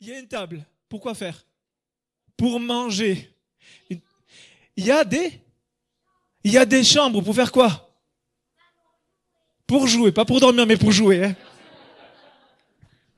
[0.00, 0.64] Il y a une table.
[0.88, 1.44] Pourquoi faire?
[2.36, 3.30] Pour manger.
[3.88, 5.40] Il y a des
[6.46, 7.90] il y a des chambres pour faire quoi?
[9.66, 11.24] Pour jouer, pas pour dormir, mais pour jouer.
[11.24, 11.34] Hein.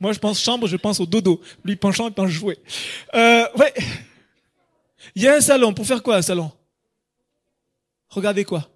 [0.01, 1.43] Moi, je pense chambre, je pense au dodo.
[1.63, 2.59] Lui, penchant, il pense jouer.
[3.13, 3.75] Euh, ouais.
[5.15, 5.75] Il y a un salon.
[5.75, 6.51] Pour faire quoi, un salon?
[8.09, 8.67] Regardez quoi?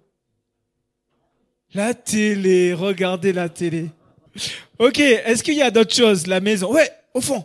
[1.73, 2.75] La télé.
[2.75, 3.89] Regardez la télé.
[4.77, 4.99] Ok.
[4.99, 6.27] Est-ce qu'il y a d'autres choses?
[6.27, 6.71] La maison.
[6.71, 7.43] Ouais, au fond.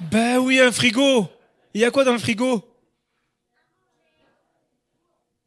[0.00, 1.28] Ben oui, un frigo.
[1.74, 2.64] Il y a quoi dans le frigo?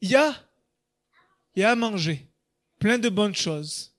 [0.01, 0.35] Il y a?
[1.55, 2.27] Il y a à manger.
[2.79, 3.91] Plein de bonnes choses.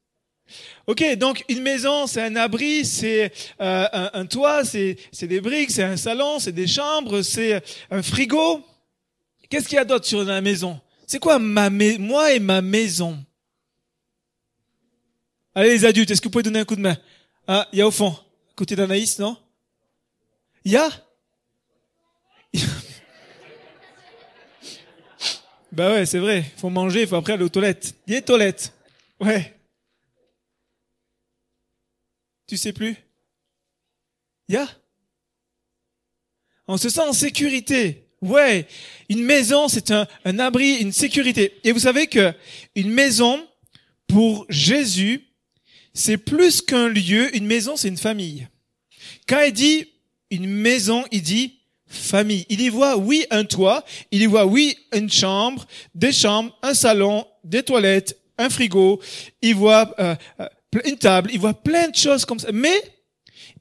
[0.86, 5.84] Ok, donc une maison, c'est un abri, c'est euh, un, toit, c'est des briques, c'est
[5.84, 8.62] un salon, c'est des chambres, c'est un frigo.
[9.48, 10.80] Qu'est-ce qu'il y a d'autre sur la maison?
[11.06, 13.24] C'est quoi ma moi et ma maison?
[15.54, 16.96] Allez les adultes, est-ce que vous pouvez donner un coup de main?
[17.46, 18.16] Ah, il y a au fond,
[18.56, 19.36] côté d'Anaïs, non?
[20.64, 20.90] Il y a
[25.72, 26.44] Bah ouais, c'est vrai.
[26.58, 27.94] Faut manger, il faut après aller aux toilettes.
[28.06, 28.74] Il des toilettes.
[29.18, 29.54] Ouais.
[32.46, 32.96] Tu sais plus?
[34.48, 34.68] Ya?
[36.68, 38.08] On se sent en sécurité.
[38.20, 38.68] Ouais,
[39.08, 41.58] une maison, c'est un, un, abri, une sécurité.
[41.64, 42.32] Et vous savez que
[42.76, 43.48] une maison,
[44.06, 45.26] pour Jésus,
[45.94, 47.34] c'est plus qu'un lieu.
[47.34, 48.46] Une maison, c'est une famille.
[49.26, 49.91] Quand il dit
[50.32, 52.46] une maison, il dit famille.
[52.48, 53.84] Il y voit, oui, un toit.
[54.10, 59.00] Il y voit, oui, une chambre, des chambres, un salon, des toilettes, un frigo.
[59.42, 60.48] Il voit euh, euh
[60.86, 62.50] une table, il voit plein de choses comme ça.
[62.50, 62.82] Mais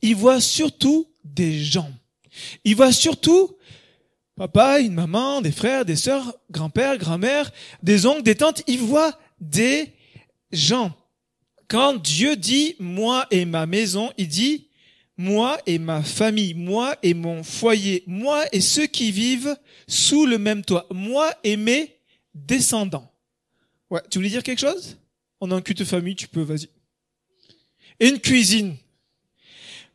[0.02, 1.92] il voit surtout des gens.
[2.64, 3.58] Il voit surtout
[4.38, 7.52] papa, une maman, des frères, des sœurs, grand-père, grand-mère,
[7.84, 8.64] des oncles, des tantes.
[8.66, 9.92] Il voit des
[10.54, 10.94] gens.
[11.68, 14.68] Quand Dieu dit moi et ma maison, il dit
[15.22, 19.56] moi et ma famille, moi et mon foyer, moi et ceux qui vivent
[19.88, 21.96] sous le même toit, moi et mes
[22.34, 23.12] descendants.
[23.90, 24.98] Ouais, tu voulais dire quelque chose?
[25.40, 26.70] On a un culte famille, tu peux, vas-y
[28.02, 28.76] une cuisine.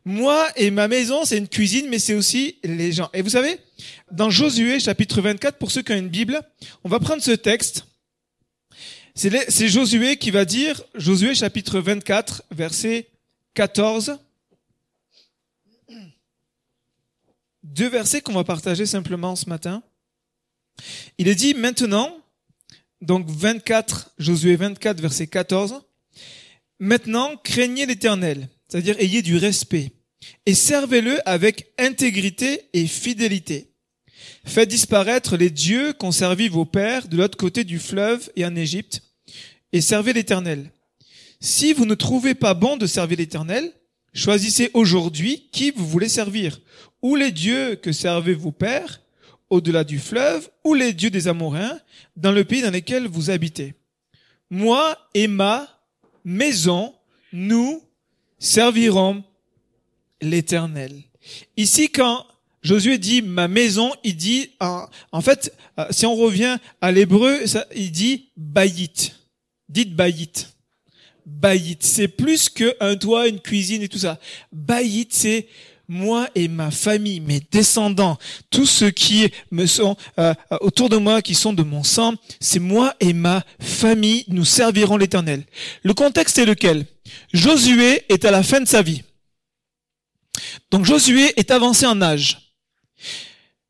[0.05, 3.09] Moi et ma maison, c'est une cuisine, mais c'est aussi les gens.
[3.13, 3.59] Et vous savez,
[4.11, 6.41] dans Josué chapitre 24, pour ceux qui ont une Bible,
[6.85, 7.85] on va prendre ce texte.
[9.13, 13.09] C'est Josué qui va dire, Josué chapitre 24, verset
[13.55, 14.17] 14.
[17.73, 19.83] Deux versets qu'on va partager simplement ce matin.
[21.17, 22.17] Il est dit maintenant,
[23.01, 25.81] donc 24, Josué 24, verset 14,
[26.79, 29.91] Maintenant, craignez l'Éternel, c'est-à-dire ayez du respect,
[30.45, 33.73] et servez-le avec intégrité et fidélité.
[34.45, 38.55] Faites disparaître les dieux qu'ont servi vos pères de l'autre côté du fleuve et en
[38.55, 39.01] Égypte,
[39.73, 40.71] et servez l'Éternel.
[41.41, 43.73] Si vous ne trouvez pas bon de servir l'Éternel,
[44.13, 46.61] choisissez aujourd'hui qui vous voulez servir,
[47.07, 49.01] ou les dieux que servaient vos pères,
[49.49, 51.79] au-delà du fleuve, ou les dieux des Amoréens,
[52.17, 53.75] dans le pays dans lequel vous habitez?
[54.49, 55.69] Moi et ma
[56.25, 56.93] maison,
[57.31, 57.81] nous
[58.39, 59.23] servirons
[60.19, 60.91] l'éternel.
[61.55, 62.25] Ici, quand
[62.61, 67.39] Josué dit ma maison, il dit, en, fait, euh, si on revient à l'hébreu,
[67.73, 69.13] il dit bayit.
[69.69, 70.47] Dites bayit.
[71.25, 71.77] Bayit.
[71.79, 74.19] C'est plus qu'un toit, une cuisine et tout ça.
[74.51, 75.47] Bayit, c'est
[75.87, 78.17] moi et ma famille, mes descendants,
[78.49, 82.59] tous ceux qui me sont euh, autour de moi, qui sont de mon sang, c'est
[82.59, 85.45] moi et ma famille, nous servirons l'Éternel.
[85.83, 86.85] Le contexte est lequel?
[87.33, 89.03] Josué est à la fin de sa vie.
[90.71, 92.53] Donc Josué est avancé en âge.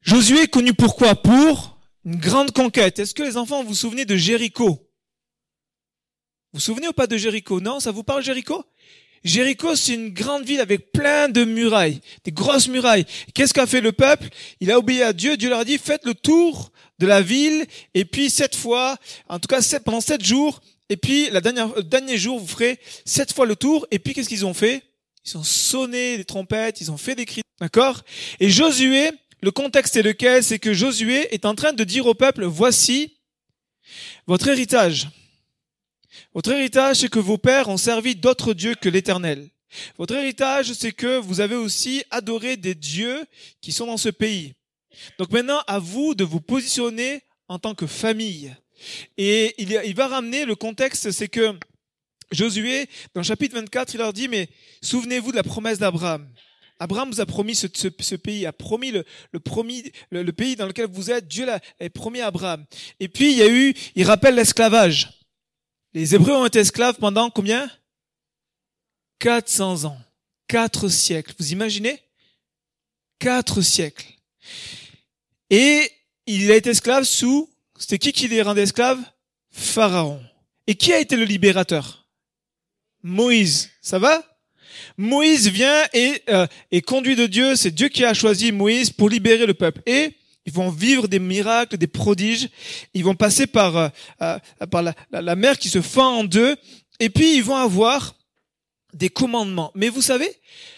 [0.02, 1.16] Josué est connu pourquoi?
[1.16, 3.00] Pour une grande conquête.
[3.00, 4.70] Est-ce que les enfants vous, vous souvenez de Jéricho?
[4.70, 4.80] Vous
[6.54, 7.60] vous souvenez ou pas de Jéricho?
[7.60, 8.66] Non, ça vous parle Jéricho?
[9.28, 13.06] Jéricho, c'est une grande ville avec plein de murailles, des grosses murailles.
[13.34, 14.30] Qu'est-ce qu'a fait le peuple?
[14.62, 15.38] Il a obéi à Dieu.
[15.38, 18.98] Dieu leur a dit, faites le tour de la ville, et puis sept fois,
[19.30, 22.80] en tout cas pendant sept jours, et puis la dernière, le dernier jour, vous ferez
[23.06, 24.82] sept fois le tour, et puis qu'est-ce qu'ils ont fait?
[25.26, 28.04] Ils ont sonné des trompettes, ils ont fait des cris, d'accord?
[28.40, 29.12] Et Josué,
[29.42, 30.44] le contexte est lequel?
[30.44, 33.18] C'est que Josué est en train de dire au peuple, voici
[34.26, 35.10] votre héritage.
[36.38, 39.50] Votre héritage, c'est que vos pères ont servi d'autres dieux que l'Éternel.
[39.98, 43.26] Votre héritage, c'est que vous avez aussi adoré des dieux
[43.60, 44.54] qui sont dans ce pays.
[45.18, 48.56] Donc maintenant, à vous de vous positionner en tant que famille.
[49.18, 51.56] Et il, va ramener le contexte, c'est que
[52.32, 54.48] Josué, dans le chapitre 24, il leur dit, mais
[54.84, 56.30] souvenez-vous de la promesse d'Abraham.
[56.80, 57.66] Abraham vous a promis ce,
[58.16, 61.28] pays, a promis le, le, pays dans lequel vous êtes.
[61.28, 62.64] Dieu l'a promis à Abraham.
[63.00, 65.17] Et puis il y a eu, il rappelle l'esclavage.
[65.98, 67.72] Les Hébreux ont été esclaves pendant combien?
[69.18, 69.98] 400 ans.
[70.48, 71.34] quatre siècles.
[71.40, 72.00] Vous imaginez?
[73.18, 74.06] Quatre siècles.
[75.50, 75.90] Et
[76.28, 77.50] il a été esclave sous,
[77.80, 79.02] c'était qui qui les rendait esclaves?
[79.50, 80.22] Pharaon.
[80.68, 82.06] Et qui a été le libérateur?
[83.02, 83.72] Moïse.
[83.82, 84.22] Ça va?
[84.98, 87.56] Moïse vient et euh, est conduit de Dieu.
[87.56, 89.82] C'est Dieu qui a choisi Moïse pour libérer le peuple.
[89.88, 90.16] Et
[90.48, 92.50] ils vont vivre des miracles, des prodiges.
[92.94, 93.90] Ils vont passer par, euh,
[94.22, 94.40] euh,
[94.72, 96.56] par la, la, mer qui se fend en deux.
[97.02, 98.16] Et puis ils vont avoir
[98.94, 99.72] des commandements.
[99.76, 100.32] Mais vous savez,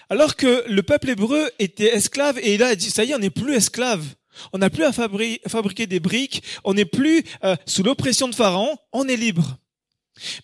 [0.10, 3.20] alors que le peuple hébreu était esclave et il a dit, ça y est, on
[3.20, 4.04] n'est plus esclave.
[4.54, 6.44] On n'a plus à fabriquer des briques.
[6.64, 7.24] On n'est plus
[7.66, 8.76] sous l'oppression de Pharaon.
[8.92, 9.58] On est libre.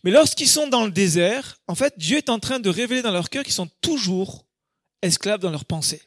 [0.03, 3.11] Mais lorsqu'ils sont dans le désert, en fait, Dieu est en train de révéler dans
[3.11, 4.45] leur cœur qu'ils sont toujours
[5.01, 6.01] esclaves dans leurs pensées.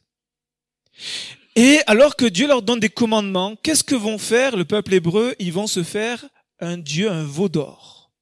[1.60, 5.34] Et alors que Dieu leur donne des commandements, qu'est-ce que vont faire le peuple hébreu?
[5.40, 6.24] Ils vont se faire
[6.60, 8.12] un Dieu, un veau d'or.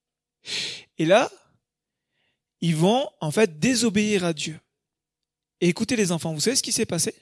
[0.97, 1.31] Et là,
[2.63, 4.59] ils vont en fait désobéir à Dieu.
[5.61, 7.15] Et écoutez les enfants, vous savez ce qui s'est passé?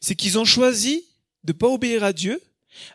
[0.00, 1.04] C'est qu'ils ont choisi
[1.42, 2.40] de ne pas obéir à Dieu,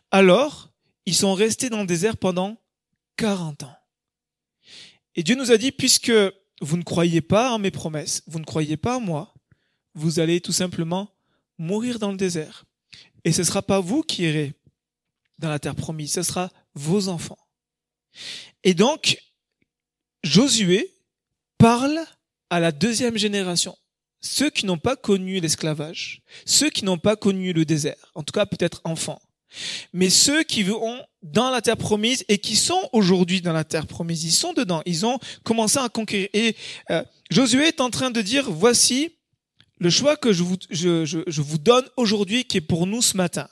[0.10, 0.72] alors
[1.06, 2.56] ils sont restés dans le désert pendant
[3.18, 3.76] 40 ans.
[5.16, 6.14] Et Dieu nous a dit, puisque
[6.62, 9.34] vous ne croyez pas en mes promesses, vous ne croyez pas en moi,
[9.96, 11.12] vous allez tout simplement
[11.62, 12.66] mourir dans le désert.
[13.24, 14.54] Et ce ne sera pas vous qui irez
[15.38, 17.38] dans la terre promise, ce sera vos enfants.
[18.64, 19.18] Et donc,
[20.24, 20.94] Josué
[21.58, 22.00] parle
[22.50, 23.78] à la deuxième génération,
[24.22, 28.34] ceux qui n'ont pas connu l'esclavage, ceux qui n'ont pas connu le désert, en tout
[28.34, 29.22] cas peut-être enfants.
[29.94, 33.88] Mais ceux qui vont dans la terre promise et qui sont aujourd'hui dans la terre
[33.88, 36.30] promise, ils sont dedans, ils ont commencé à conquérir.
[36.34, 36.56] Et
[36.90, 39.12] euh, Josué est en train de dire, voici
[39.82, 43.50] le choix que je vous, donne aujourd'hui qui est pour nous ce matin.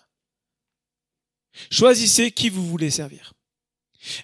[1.72, 3.34] Choisissez qui vous voulez servir.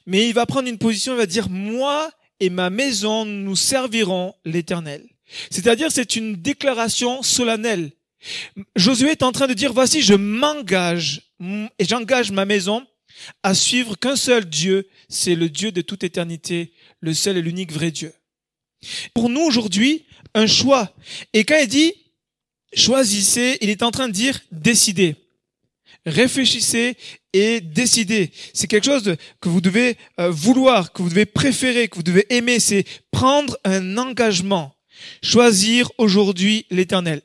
[0.06, 4.36] Mais il va prendre une position, il va dire, moi et ma maison, nous servirons
[4.46, 5.04] l'éternel.
[5.50, 7.92] C'est-à-dire, c'est une déclaration solennelle.
[8.76, 11.34] Josué est en train de dire, voici, je m'engage
[11.80, 12.86] et j'engage ma maison
[13.42, 17.72] à suivre qu'un seul Dieu, c'est le Dieu de toute éternité, le seul et l'unique
[17.72, 18.14] vrai Dieu.
[19.14, 20.94] Pour nous aujourd'hui, un choix.
[21.34, 21.94] Et quand il dit
[22.74, 25.16] choisissez, il est en train de dire décidez.
[26.06, 26.98] Réfléchissez
[27.34, 28.32] et décidez.
[28.54, 32.28] C'est quelque chose que vous devez euh, vouloir, que vous devez préférer, que vous devez
[32.34, 32.60] aimer.
[32.60, 34.76] C'est prendre un engagement.
[35.24, 37.22] Choisir aujourd'hui l'éternel.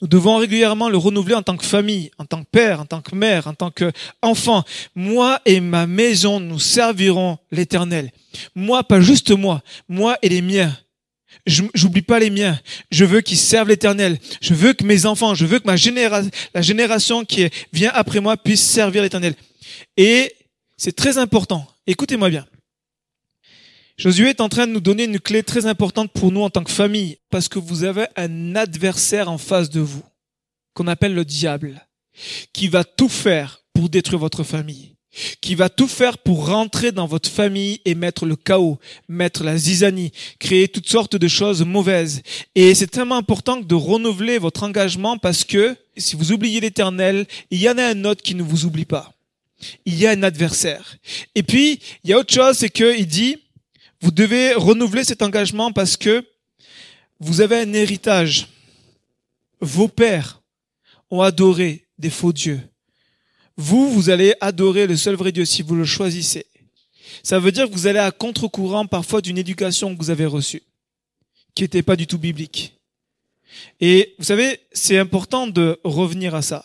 [0.00, 3.02] Nous devons régulièrement le renouveler en tant que famille, en tant que père, en tant
[3.02, 4.64] que mère, en tant qu'enfant.
[4.94, 8.10] Moi et ma maison, nous servirons l'éternel.
[8.54, 10.76] Moi, pas juste moi, moi et les miens.
[11.46, 12.58] J'oublie pas les miens.
[12.90, 14.18] Je veux qu'ils servent l'éternel.
[14.40, 18.20] Je veux que mes enfants, je veux que ma génération, la génération qui vient après
[18.20, 19.34] moi puisse servir l'éternel.
[19.96, 20.34] Et
[20.76, 21.66] c'est très important.
[21.86, 22.46] Écoutez-moi bien.
[23.96, 26.62] Josué est en train de nous donner une clé très importante pour nous en tant
[26.62, 30.04] que famille, parce que vous avez un adversaire en face de vous,
[30.74, 31.86] qu'on appelle le diable,
[32.52, 34.95] qui va tout faire pour détruire votre famille,
[35.40, 38.78] qui va tout faire pour rentrer dans votre famille et mettre le chaos,
[39.08, 42.22] mettre la zizanie, créer toutes sortes de choses mauvaises.
[42.54, 47.60] Et c'est tellement important de renouveler votre engagement parce que si vous oubliez l'éternel, il
[47.60, 49.12] y en a un autre qui ne vous oublie pas.
[49.86, 50.96] Il y a un adversaire.
[51.34, 53.38] Et puis, il y a autre chose, c'est qu'il dit,
[54.00, 56.24] vous devez renouveler cet engagement parce que
[57.18, 58.48] vous avez un héritage.
[59.60, 60.42] Vos pères
[61.10, 62.60] ont adoré des faux dieux.
[63.56, 66.46] Vous, vous allez adorer le seul vrai Dieu si vous le choisissez.
[67.22, 70.62] Ça veut dire que vous allez à contre-courant parfois d'une éducation que vous avez reçue,
[71.54, 72.74] qui n'était pas du tout biblique.
[73.80, 76.64] Et vous savez, c'est important de revenir à ça.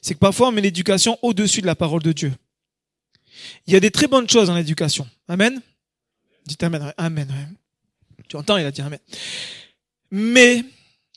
[0.00, 2.32] C'est que parfois on met l'éducation au-dessus de la parole de Dieu.
[3.66, 5.08] Il y a des très bonnes choses dans l'éducation.
[5.28, 5.60] Amen?
[6.46, 6.92] Dites Amen.
[6.96, 7.56] Amen.
[8.28, 8.98] Tu entends, il a dit Amen.
[10.10, 10.64] Mais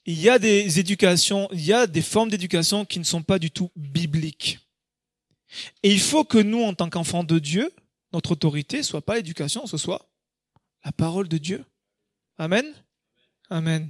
[0.05, 3.39] il y a des éducations, il y a des formes d'éducation qui ne sont pas
[3.39, 4.59] du tout bibliques.
[5.83, 7.71] Et il faut que nous, en tant qu'enfants de Dieu,
[8.13, 10.09] notre autorité soit pas l'éducation, ce soit
[10.83, 11.63] la parole de Dieu.
[12.37, 12.65] Amen.
[13.49, 13.89] Amen.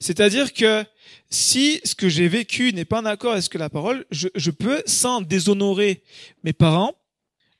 [0.00, 0.84] C'est-à-dire que
[1.30, 4.28] si ce que j'ai vécu n'est pas en accord avec ce que la parole, je,
[4.34, 6.02] je peux, sans déshonorer
[6.42, 6.94] mes parents,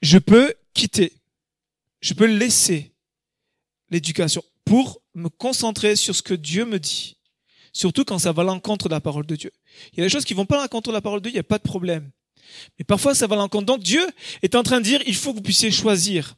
[0.02, 1.12] je peux quitter.
[2.00, 2.92] Je peux laisser
[3.90, 7.16] l'éducation pour me concentrer sur ce que Dieu me dit.
[7.72, 9.52] Surtout quand ça va à l'encontre de la parole de Dieu.
[9.92, 11.32] Il y a des choses qui vont pas à l'encontre de la parole de Dieu,
[11.32, 12.10] il n'y a pas de problème.
[12.78, 13.66] Mais parfois ça va à l'encontre.
[13.66, 14.06] Donc Dieu
[14.42, 16.34] est en train de dire, il faut que vous puissiez choisir.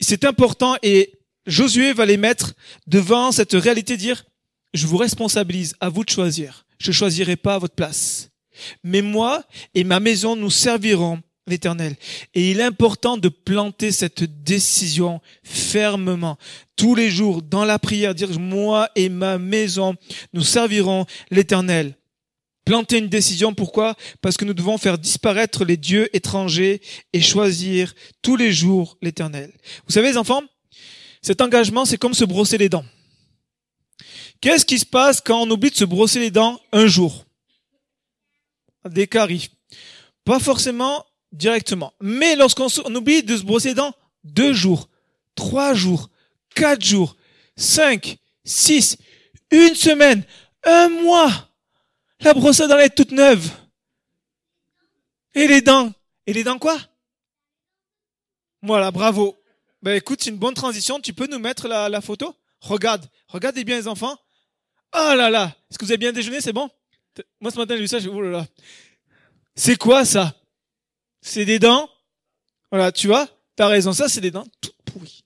[0.00, 1.12] C'est important et
[1.46, 2.54] Josué va les mettre
[2.86, 4.24] devant cette réalité, dire,
[4.74, 6.66] je vous responsabilise, à vous de choisir.
[6.78, 8.30] Je choisirai pas à votre place.
[8.84, 9.44] Mais moi
[9.74, 11.96] et ma maison, nous servirons l'éternel.
[12.34, 16.38] Et il est important de planter cette décision fermement,
[16.76, 19.96] tous les jours, dans la prière, dire, moi et ma maison,
[20.32, 21.96] nous servirons l'éternel.
[22.68, 23.96] Planter une décision, pourquoi?
[24.20, 26.82] Parce que nous devons faire disparaître les dieux étrangers
[27.14, 29.50] et choisir tous les jours l'éternel.
[29.86, 30.42] Vous savez, les enfants,
[31.22, 32.84] cet engagement, c'est comme se brosser les dents.
[34.42, 37.24] Qu'est-ce qui se passe quand on oublie de se brosser les dents un jour?
[38.86, 39.48] Des caries.
[40.26, 41.94] Pas forcément directement.
[42.02, 43.94] Mais lorsqu'on oublie de se brosser les dents
[44.24, 44.90] deux jours,
[45.34, 46.10] trois jours,
[46.54, 47.16] quatre jours,
[47.56, 48.98] cinq, six,
[49.50, 50.22] une semaine,
[50.64, 51.47] un mois,
[52.20, 53.50] la brosse à dents est toute neuve.
[55.34, 55.92] Et les dents.
[56.26, 56.78] Et les dents quoi?
[58.62, 59.36] Voilà, bravo.
[59.82, 61.00] Ben écoute, c'est une bonne transition.
[61.00, 62.34] Tu peux nous mettre la, photo?
[62.60, 64.16] Regarde, regardez bien les enfants.
[64.94, 65.54] Oh là là.
[65.70, 66.40] Est-ce que vous avez bien déjeuné?
[66.40, 66.68] C'est bon?
[67.40, 68.46] Moi ce matin j'ai vu ça, j'ai oh là.
[69.54, 70.34] C'est quoi ça?
[71.20, 71.88] C'est des dents?
[72.70, 73.28] Voilà, tu vois?
[73.56, 75.24] T'as raison, ça c'est des dents toutes pourries.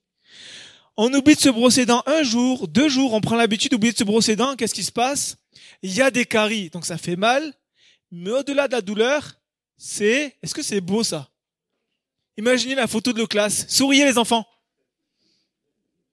[0.97, 3.99] On oublie de se brosser dents un jour, deux jours, on prend l'habitude d'oublier de
[3.99, 5.37] se brosser dents, qu'est-ce qui se passe?
[5.83, 7.55] Il y a des caries, donc ça fait mal,
[8.11, 9.35] mais au-delà de la douleur,
[9.77, 10.37] c'est...
[10.43, 11.29] Est-ce que c'est beau ça?
[12.37, 13.67] Imaginez la photo de la classe.
[13.69, 14.47] Souriez les enfants.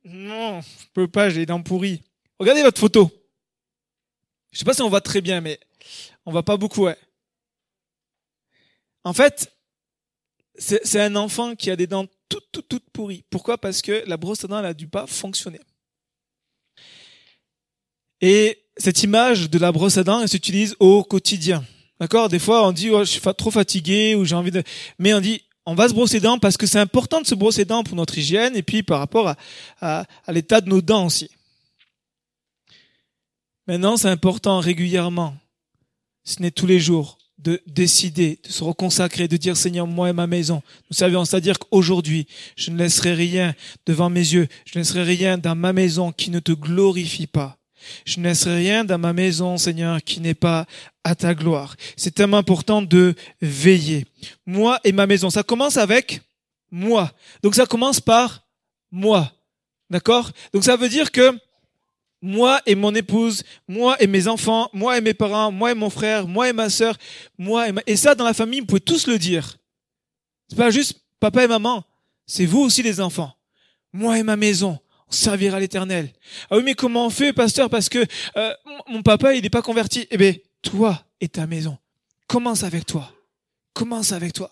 [0.03, 2.01] Non, je peux pas, j'ai les dents pourries.
[2.39, 3.11] Regardez votre photo.
[4.51, 5.59] Je sais pas si on voit très bien, mais
[6.25, 6.97] on voit pas beaucoup, ouais.
[9.03, 9.55] En fait,
[10.57, 13.23] c'est un enfant qui a des dents toutes, toutes, toutes pourries.
[13.29, 13.57] Pourquoi?
[13.57, 15.59] Parce que la brosse à dents, elle a dû pas fonctionner.
[18.21, 21.63] Et cette image de la brosse à dents, elle s'utilise au quotidien.
[21.99, 22.29] D'accord?
[22.29, 24.63] Des fois, on dit, oh, je suis trop fatigué ou j'ai envie de...
[24.97, 27.35] Mais on dit, on va se brosser les dents parce que c'est important de se
[27.35, 29.35] brosser les dents pour notre hygiène et puis par rapport
[29.81, 31.29] à, l'état de nos dents aussi.
[33.67, 35.35] Maintenant, c'est important régulièrement,
[36.23, 40.13] ce n'est tous les jours, de décider, de se reconsacrer, de dire Seigneur, moi et
[40.13, 43.53] ma maison, nous savions, c'est-à-dire qu'aujourd'hui, je ne laisserai rien
[43.85, 47.58] devant mes yeux, je ne laisserai rien dans ma maison qui ne te glorifie pas.
[48.05, 50.65] Je ne laisserai rien dans ma maison, Seigneur, qui n'est pas
[51.03, 51.75] à ta gloire.
[51.95, 54.05] C'est tellement important de veiller.
[54.45, 56.21] Moi et ma maison, ça commence avec
[56.71, 57.11] moi.
[57.43, 58.43] Donc ça commence par
[58.91, 59.31] moi.
[59.89, 60.31] D'accord?
[60.53, 61.37] Donc ça veut dire que
[62.21, 65.89] moi et mon épouse, moi et mes enfants, moi et mes parents, moi et mon
[65.89, 66.97] frère, moi et ma sœur,
[67.37, 67.73] moi et.
[67.87, 69.57] Et ça, dans la famille, vous pouvez tous le dire.
[70.49, 71.83] C'est pas juste papa et maman,
[72.25, 73.33] c'est vous aussi les enfants.
[73.93, 76.11] Moi et ma maison, on servira l'éternel.
[76.49, 78.05] Ah oui, mais comment on fait, pasteur, parce que
[78.37, 78.53] euh,
[78.87, 80.07] mon papa, il n'est pas converti.
[80.11, 81.77] Eh bien, toi et ta maison,
[82.27, 83.11] commence avec toi.
[83.73, 84.51] Commence avec toi.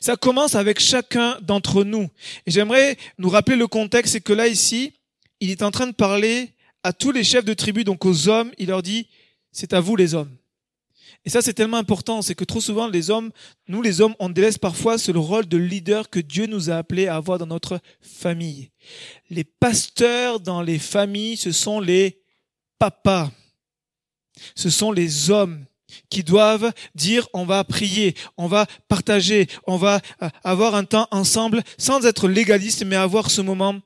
[0.00, 2.08] Ça commence avec chacun d'entre nous.
[2.46, 4.92] J'aimerais nous rappeler le contexte, c'est que là, ici,
[5.40, 6.50] il est en train de parler
[6.82, 9.06] à tous les chefs de tribu, donc aux hommes, il leur dit,
[9.52, 10.34] c'est à vous les hommes.
[11.24, 13.30] Et ça, c'est tellement important, c'est que trop souvent, les hommes,
[13.68, 17.08] nous les hommes, on délaisse parfois ce rôle de leader que Dieu nous a appelé
[17.08, 18.70] à avoir dans notre famille.
[19.28, 22.22] Les pasteurs dans les familles, ce sont les
[22.78, 23.30] papas.
[24.54, 25.66] Ce sont les hommes
[26.08, 31.08] qui doivent dire on va prier, on va partager, on va euh, avoir un temps
[31.10, 33.80] ensemble sans être légaliste mais avoir ce moment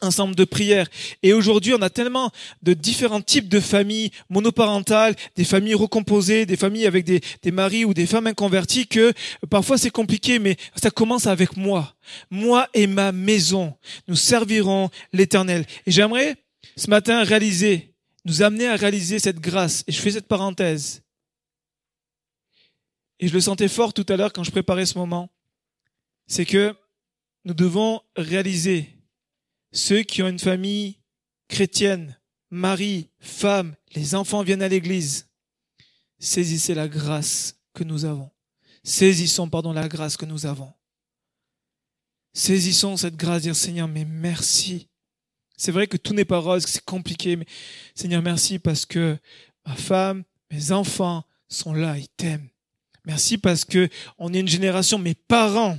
[0.00, 0.88] ensemble de prière.
[1.22, 2.30] Et aujourd'hui, on a tellement
[2.62, 7.84] de différents types de familles monoparentales, des familles recomposées, des familles avec des, des maris
[7.84, 9.12] ou des femmes inconverties que
[9.48, 11.94] parfois c'est compliqué, mais ça commence avec moi.
[12.30, 13.74] Moi et ma maison,
[14.08, 15.66] nous servirons l'éternel.
[15.86, 16.36] Et j'aimerais
[16.76, 19.84] ce matin réaliser, nous amener à réaliser cette grâce.
[19.86, 21.02] Et je fais cette parenthèse.
[23.18, 25.30] Et je le sentais fort tout à l'heure quand je préparais ce moment.
[26.26, 26.74] C'est que
[27.44, 28.88] nous devons réaliser
[29.72, 30.98] ceux qui ont une famille
[31.48, 32.18] chrétienne,
[32.50, 35.28] mari, femme, les enfants viennent à l'église.
[36.18, 38.30] Saisissez la grâce que nous avons.
[38.82, 40.72] Saisissons, pardon, la grâce que nous avons.
[42.32, 44.88] Saisissons cette grâce, dire Seigneur, mais merci.
[45.56, 47.46] C'est vrai que tout n'est pas rose, que c'est compliqué, mais
[47.94, 49.18] Seigneur, merci parce que
[49.66, 52.48] ma femme, mes enfants sont là, ils t'aiment.
[53.04, 55.78] Merci parce que on est une génération, mes parents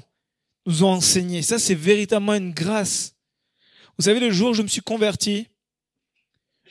[0.65, 1.41] nous ont enseigné.
[1.41, 3.15] Ça, c'est véritablement une grâce.
[3.97, 5.47] Vous savez, le jour où je me suis converti,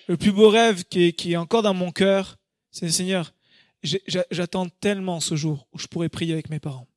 [0.09, 2.37] le plus beau rêve qui est, encore dans mon cœur,
[2.71, 3.33] c'est Seigneur,
[3.83, 6.89] j'attends tellement ce jour où je pourrai prier avec mes parents.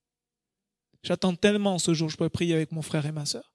[1.04, 3.54] J'attends tellement ce jour où je pourrai prier avec mon frère et ma sœur.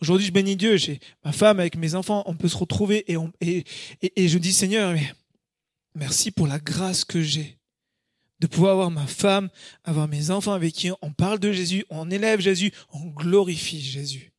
[0.00, 4.28] Aujourd'hui, je bénis Dieu, j'ai ma femme avec mes enfants, on peut se retrouver et,
[4.28, 4.94] je dis Seigneur,
[5.94, 7.58] merci pour la grâce que j'ai
[8.40, 9.50] de pouvoir avoir ma femme,
[9.84, 14.32] avoir mes enfants avec qui on parle de Jésus, on élève Jésus, on glorifie Jésus.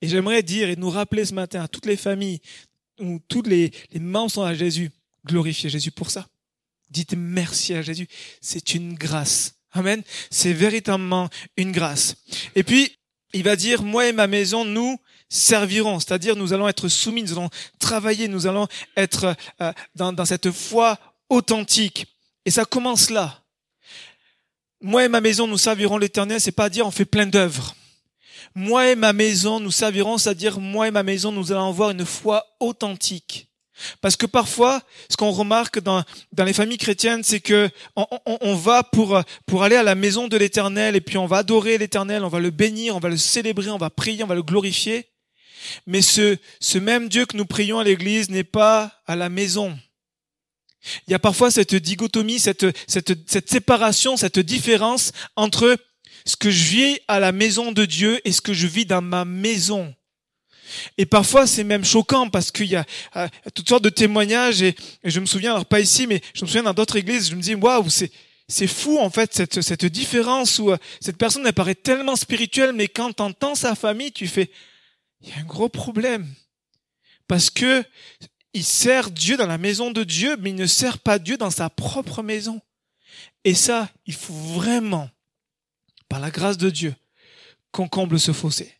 [0.00, 2.40] Et j'aimerais dire et nous rappeler ce matin à toutes les familles
[3.00, 4.90] où toutes les, les sont à Jésus,
[5.24, 6.26] glorifiez Jésus pour ça.
[6.90, 8.08] Dites merci à Jésus.
[8.40, 9.54] C'est une grâce.
[9.72, 10.02] Amen.
[10.30, 12.16] C'est véritablement une grâce.
[12.54, 12.96] Et puis,
[13.34, 16.00] il va dire, moi et ma maison, nous servirons.
[16.00, 20.50] C'est-à-dire, nous allons être soumis, nous allons travailler, nous allons être euh, dans, dans cette
[20.50, 22.06] foi authentique.
[22.46, 23.42] Et ça commence là.
[24.80, 27.74] Moi et ma maison, nous servirons l'éternel, c'est pas dire on fait plein d'œuvres.
[28.58, 32.04] Moi et ma maison, nous servirons, c'est-à-dire moi et ma maison, nous allons avoir une
[32.04, 33.46] foi authentique.
[34.00, 38.38] Parce que parfois, ce qu'on remarque dans, dans les familles chrétiennes, c'est que on, on,
[38.40, 41.78] on, va pour, pour aller à la maison de l'Éternel et puis on va adorer
[41.78, 44.42] l'Éternel, on va le bénir, on va le célébrer, on va prier, on va le
[44.42, 45.06] glorifier.
[45.86, 49.78] Mais ce, ce même Dieu que nous prions à l'Église n'est pas à la maison.
[51.06, 55.76] Il y a parfois cette dichotomie, cette, cette, cette séparation, cette différence entre
[56.28, 59.00] ce que je vis à la maison de Dieu et ce que je vis dans
[59.00, 59.94] ma maison.
[60.98, 62.84] Et parfois, c'est même choquant parce qu'il y a
[63.16, 66.46] euh, toutes sortes de témoignages et, je me souviens, alors pas ici, mais je me
[66.46, 68.12] souviens dans d'autres églises, je me dis, waouh, c'est,
[68.46, 72.74] c'est fou en fait cette, cette différence où euh, cette personne elle paraît tellement spirituelle,
[72.74, 74.50] mais quand tu entends sa famille, tu fais,
[75.22, 76.28] il y a un gros problème.
[77.26, 77.82] Parce que
[78.52, 81.50] il sert Dieu dans la maison de Dieu, mais il ne sert pas Dieu dans
[81.50, 82.60] sa propre maison.
[83.44, 85.08] Et ça, il faut vraiment,
[86.08, 86.94] par la grâce de Dieu,
[87.72, 88.74] qu'on comble ce fossé.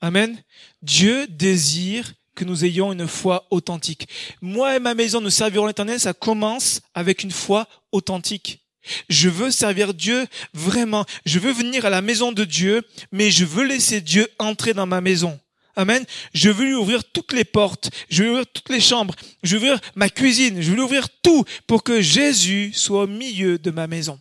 [0.00, 0.42] Amen.
[0.82, 4.08] Dieu désire que nous ayons une foi authentique.
[4.42, 8.60] Moi et ma maison, nous servirons l'éternel, ça commence avec une foi authentique.
[9.08, 11.04] Je veux servir Dieu vraiment.
[11.24, 14.86] Je veux venir à la maison de Dieu, mais je veux laisser Dieu entrer dans
[14.86, 15.40] ma maison.
[15.74, 16.04] Amen.
[16.32, 17.90] Je veux lui ouvrir toutes les portes.
[18.08, 19.14] Je veux ouvrir toutes les chambres.
[19.42, 20.62] Je veux ouvrir ma cuisine.
[20.62, 24.18] Je veux lui ouvrir tout pour que Jésus soit au milieu de ma maison.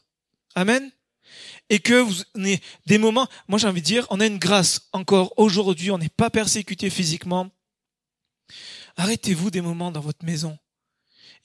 [0.56, 0.92] Amen
[1.70, 4.88] et que vous avez des moments, moi j'ai envie de dire, on a une grâce
[4.94, 7.50] encore aujourd'hui, on n'est pas persécuté physiquement.
[8.98, 10.58] Arrêtez-vous des moments dans votre maison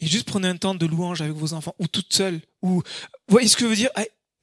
[0.00, 2.41] et juste prenez un temps de louange avec vos enfants ou toute seule.
[2.62, 2.83] Ou vous
[3.29, 3.91] voyez ce que je veux dire?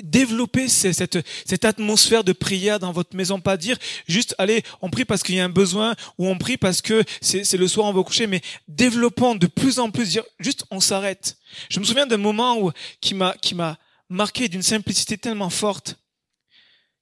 [0.04, 5.24] Développez cette, atmosphère de prière dans votre maison, pas dire juste allez, on prie parce
[5.24, 8.04] qu'il y a un besoin ou on prie parce que c'est le soir on va
[8.04, 11.38] coucher, mais développons de plus en plus, dire juste on s'arrête.
[11.70, 13.36] Je me souviens d'un moment où qui m'a
[14.10, 15.98] marqué d'une simplicité tellement forte,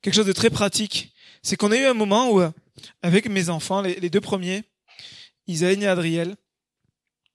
[0.01, 2.41] quelque chose de très pratique, c'est qu'on a eu un moment où,
[3.01, 4.63] avec mes enfants, les, deux premiers,
[5.47, 6.35] Isaïe et Adriel,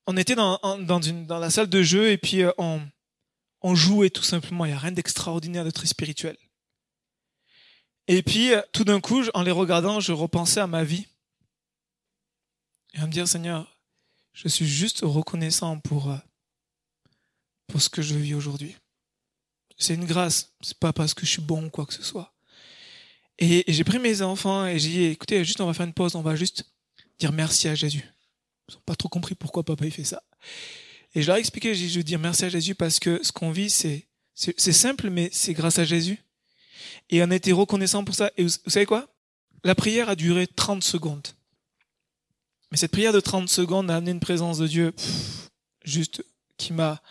[0.06, 4.64] on était dans, dans, la salle de jeu et puis euh, on, jouait tout simplement.
[4.64, 6.36] Il n'y a rien d'extraordinaire, de très spirituel.
[8.08, 11.06] Et puis, euh, tout d'un coup, en les regardant, je repensais à ma vie.
[12.94, 13.80] Et à me dire, Seigneur,
[14.32, 16.16] je suis juste reconnaissant pour, euh,
[17.68, 18.74] pour ce que je vis aujourd'hui.
[19.80, 20.52] C'est une grâce.
[20.60, 22.32] C'est pas parce que je suis bon ou quoi que ce soit.
[23.38, 26.14] Et, j'ai pris mes enfants et j'ai dit, écoutez, juste on va faire une pause,
[26.14, 26.66] on va juste
[27.18, 28.04] dire merci à Jésus.
[28.68, 30.22] Ils n'ont pas trop compris pourquoi papa il fait ça.
[31.14, 33.50] Et je leur ai expliqué, je veux dire merci à Jésus parce que ce qu'on
[33.50, 36.22] vit, c'est, c'est, simple, mais c'est grâce à Jésus.
[37.08, 38.30] Et on a été reconnaissant pour ça.
[38.36, 39.08] Et vous, savez quoi?
[39.64, 41.26] La prière a duré 30 secondes.
[42.70, 44.94] Mais cette prière de 30 secondes a amené une présence de Dieu,
[45.84, 46.22] juste,
[46.56, 47.02] qui m'a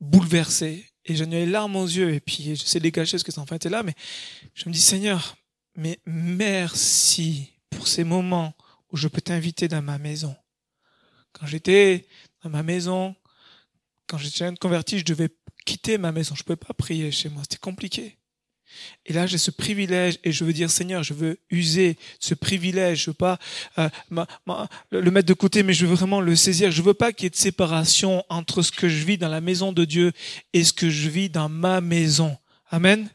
[0.00, 3.22] bouleversé et j'en ai les larmes aux yeux, et puis je sais les cacher parce
[3.22, 3.94] que cet enfant était là, mais
[4.54, 5.36] je me dis, Seigneur,
[5.76, 8.54] mais merci pour ces moments
[8.90, 10.34] où je peux t'inviter dans ma maison.
[11.32, 12.06] Quand j'étais
[12.42, 13.14] dans ma maison,
[14.06, 15.28] quand j'étais converti, je devais
[15.64, 16.34] quitter ma maison.
[16.34, 17.42] Je ne pouvais pas prier chez moi.
[17.42, 18.16] C'était compliqué.
[19.04, 23.04] Et là, j'ai ce privilège et je veux dire, Seigneur, je veux user ce privilège.
[23.04, 23.38] Je veux pas
[23.78, 23.88] euh,
[24.90, 26.70] le mettre de côté, mais je veux vraiment le saisir.
[26.70, 29.40] Je veux pas qu'il y ait de séparation entre ce que je vis dans la
[29.40, 30.12] maison de Dieu
[30.52, 32.36] et ce que je vis dans ma maison.
[32.70, 33.08] Amen.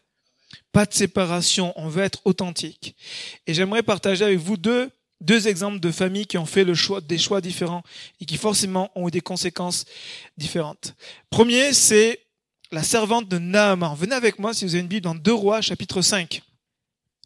[0.72, 1.74] Pas de séparation.
[1.76, 2.96] On veut être authentique.
[3.48, 4.90] Et j'aimerais partager avec vous deux
[5.22, 7.84] deux exemples de familles qui ont fait le choix, des choix différents
[8.20, 9.86] et qui forcément ont eu des conséquences
[10.38, 10.96] différentes.
[11.30, 12.20] Premier, c'est
[12.72, 13.96] la servante de Naaman.
[13.96, 16.42] Venez avec moi si vous avez une Bible dans 2 Rois chapitre 5.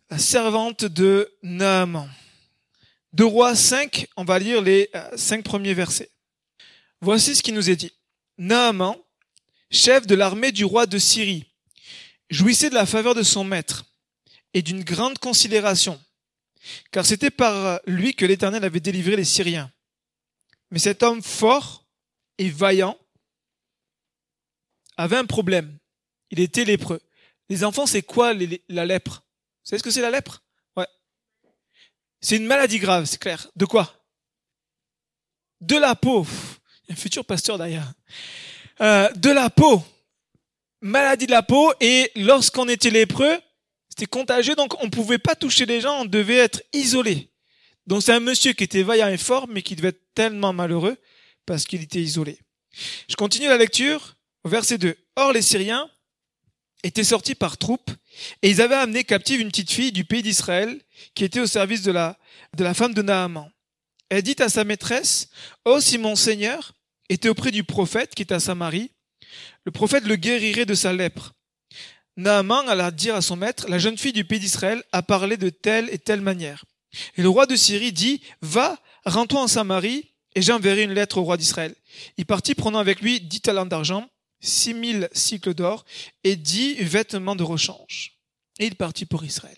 [0.10, 2.10] La servante de Naaman.
[3.14, 6.10] 2 Rois 5, on va lire les euh, cinq premiers versets.
[7.00, 7.94] Voici ce qui nous est dit.
[8.38, 8.96] Naaman,
[9.70, 11.46] chef de l'armée du roi de Syrie,
[12.30, 13.86] jouissait de la faveur de son maître
[14.54, 16.02] et d'une grande considération,
[16.92, 19.72] car c'était par lui que l'Éternel avait délivré les Syriens.
[20.72, 21.86] Mais cet homme fort
[22.38, 22.98] et vaillant
[24.98, 25.78] avait un problème.
[26.32, 27.02] Il était lépreux.
[27.50, 28.34] Les enfants, c'est quoi
[28.70, 29.24] la lèpre?
[29.64, 30.44] Vous savez ce que c'est la lèpre?
[30.76, 30.88] Ouais.
[32.22, 33.48] C'est une maladie grave, c'est clair.
[33.56, 33.94] De quoi?
[35.62, 36.26] De la peau.
[36.84, 37.92] Il y a un futur pasteur d'ailleurs.
[38.82, 39.84] Euh, de la peau.
[40.82, 41.74] Maladie de la peau.
[41.80, 43.40] Et lorsqu'on était lépreux,
[43.90, 47.30] c'était contagieux, donc on pouvait pas toucher les gens, on devait être isolé.
[47.88, 50.98] Donc c'est un monsieur qui était vaillant et fort, mais qui devait être tellement malheureux
[51.46, 52.40] parce qu'il était isolé.
[53.08, 54.15] Je continue la lecture.
[54.46, 54.96] Verset 2.
[55.16, 55.90] Or les Syriens
[56.84, 57.92] étaient sortis par troupes
[58.42, 60.80] et ils avaient amené captive une petite fille du pays d'Israël
[61.16, 62.18] qui était au service de la,
[62.56, 63.50] de la femme de Naaman.
[64.10, 65.30] Elle dit à sa maîtresse,
[65.66, 66.74] Oh, si mon Seigneur
[67.10, 68.92] était auprès du prophète qui est à Samarie,
[69.66, 71.34] le prophète le guérirait de sa lèpre.
[72.18, 75.50] Naaman alla dire à son maître, la jeune fille du pays d'Israël a parlé de
[75.50, 76.66] telle et telle manière.
[77.18, 81.24] Et le roi de Syrie dit, Va, rends-toi en Samarie, et j'enverrai une lettre au
[81.24, 81.74] roi d'Israël.
[82.18, 84.08] Il partit prenant avec lui dix talents d'argent,
[84.40, 85.86] six mille cycles d'or,
[86.24, 88.18] et dix vêtements de rechange.
[88.60, 89.58] Et il partit pour Israël.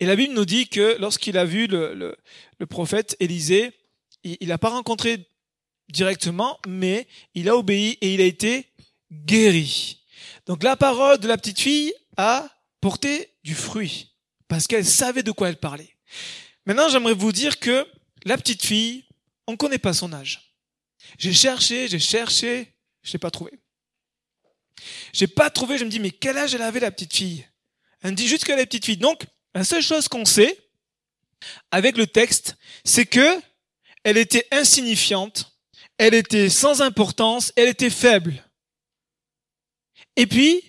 [0.00, 3.72] Et la Bible nous dit que lorsqu'il a vu le, le, prophète Élisée,
[4.24, 5.26] il n'a pas rencontré
[5.88, 8.66] directement, mais il a obéi et il a été
[9.12, 10.02] guéri.
[10.46, 12.48] Donc la parole de la petite fille a
[12.80, 14.14] porté du fruit,
[14.48, 15.94] parce qu'elle savait de quoi elle parlait.
[16.66, 17.86] Maintenant, j'aimerais vous dire que
[18.24, 19.04] la petite fille,
[19.46, 20.54] on ne connaît pas son âge.
[21.18, 22.72] J'ai cherché, j'ai cherché,
[23.02, 23.52] je n'ai pas trouvé.
[25.12, 27.46] J'ai pas trouvé, je me dis, mais quel âge elle avait la petite fille?
[28.02, 28.96] Elle me dit juste qu'elle est petite fille.
[28.96, 30.58] Donc, la seule chose qu'on sait
[31.70, 33.40] avec le texte, c'est que
[34.02, 35.56] elle était insignifiante,
[35.98, 38.44] elle était sans importance, elle était faible.
[40.16, 40.62] Et puis,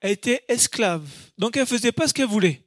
[0.00, 1.08] elle était esclave.
[1.38, 2.62] Donc elle faisait pas ce qu'elle voulait.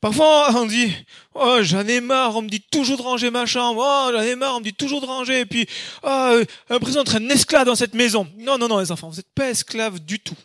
[0.00, 0.94] Parfois, on dit,
[1.34, 4.36] oh, j'en ai marre, on me dit toujours de ranger ma chambre, oh, j'en ai
[4.36, 5.66] marre, on me dit toujours de ranger, et puis,
[6.04, 8.30] oh, l'impression d'être un esclave dans cette maison.
[8.36, 10.36] Non, non, non, les enfants, vous n'êtes pas esclaves du tout.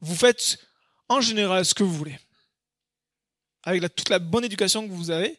[0.00, 0.58] Vous faites,
[1.08, 2.16] en général, ce que vous voulez.
[3.64, 5.36] Avec toute la bonne éducation que vous avez.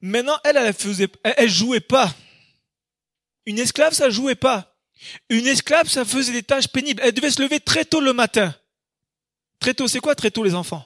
[0.00, 2.14] Maintenant, elle, elle faisait, elle, elle jouait pas.
[3.46, 4.76] Une esclave, ça jouait pas.
[5.30, 7.02] Une esclave, ça faisait des tâches pénibles.
[7.04, 8.54] Elle devait se lever très tôt le matin.
[9.58, 10.84] Très tôt, c'est quoi très tôt les enfants?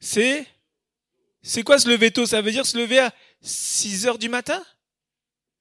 [0.00, 0.46] C'est
[1.42, 2.26] c'est quoi se lever tôt?
[2.26, 4.62] Ça veut dire se lever à 6 heures du matin?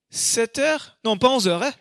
[0.10, 0.98] 7 heures?
[1.04, 1.74] Non, pas 11 heures, hein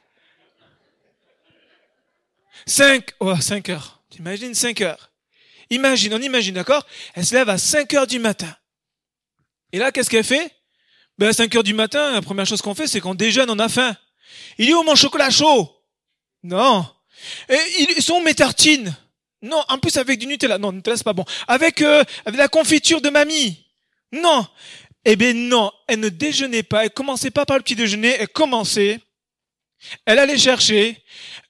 [2.67, 4.03] 5 Oh, 5 heures.
[4.11, 5.13] T'imagines 5 heures.
[5.71, 6.87] Imagine, on imagine, d'accord?
[7.15, 8.55] Elle se lève à 5 heures du matin.
[9.73, 10.53] Et là, qu'est-ce qu'elle fait?
[11.19, 13.59] Ben à 5 heures du matin, la première chose qu'on fait, c'est qu'on déjeune, on
[13.59, 13.97] a faim.
[14.59, 15.75] Il dit où mon chocolat chaud
[16.43, 16.87] Non.
[17.49, 17.59] Et
[17.97, 18.95] ils sont mes tartines
[19.43, 20.59] Non, en plus avec du Nutella.
[20.59, 21.25] Non, Nutella c'est pas bon.
[21.47, 23.65] Avec, euh, avec la confiture de mamie.
[24.13, 24.47] Non.
[25.09, 28.29] Eh bien non, elle ne déjeunait pas, elle commençait pas par le petit déjeuner, elle
[28.29, 28.99] commençait.
[30.05, 31.01] Elle allait chercher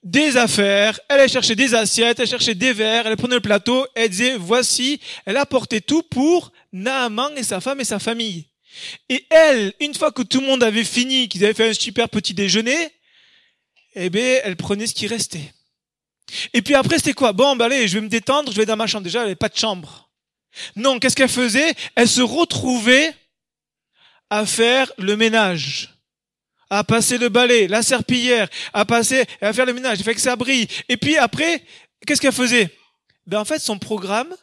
[0.03, 3.87] des affaires, elle allait chercher des assiettes, elle cherchait des verres, elle prenait le plateau,
[3.95, 8.45] elle disait voici, elle apportait tout pour Naaman et sa femme et sa famille.
[9.09, 12.09] Et elle, une fois que tout le monde avait fini, qu'ils avaient fait un super
[12.09, 12.91] petit déjeuner,
[13.95, 15.51] eh bien, elle prenait ce qui restait.
[16.53, 17.31] Et puis après, c'était quoi?
[17.33, 19.03] Bon, bah allez, je vais me détendre, je vais dans ma chambre.
[19.03, 20.09] Déjà, elle n'avait pas de chambre.
[20.75, 21.73] Non, qu'est-ce qu'elle faisait?
[21.95, 23.13] Elle se retrouvait
[24.29, 25.93] à faire le ménage,
[26.69, 30.35] à passer le balai, la serpillière, à passer, à faire le ménage, fait que ça
[30.35, 30.67] brille.
[30.89, 31.63] Et puis après,
[32.05, 32.69] qu'est-ce qu'elle faisait?
[33.25, 34.33] Ben en fait, son programme,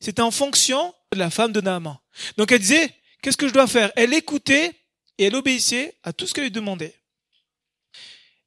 [0.00, 1.98] c'était en fonction de la femme de Naaman.
[2.36, 3.90] Donc elle disait, qu'est-ce que je dois faire?
[3.96, 4.72] Elle écoutait
[5.18, 6.94] et elle obéissait à tout ce qu'elle lui demandait.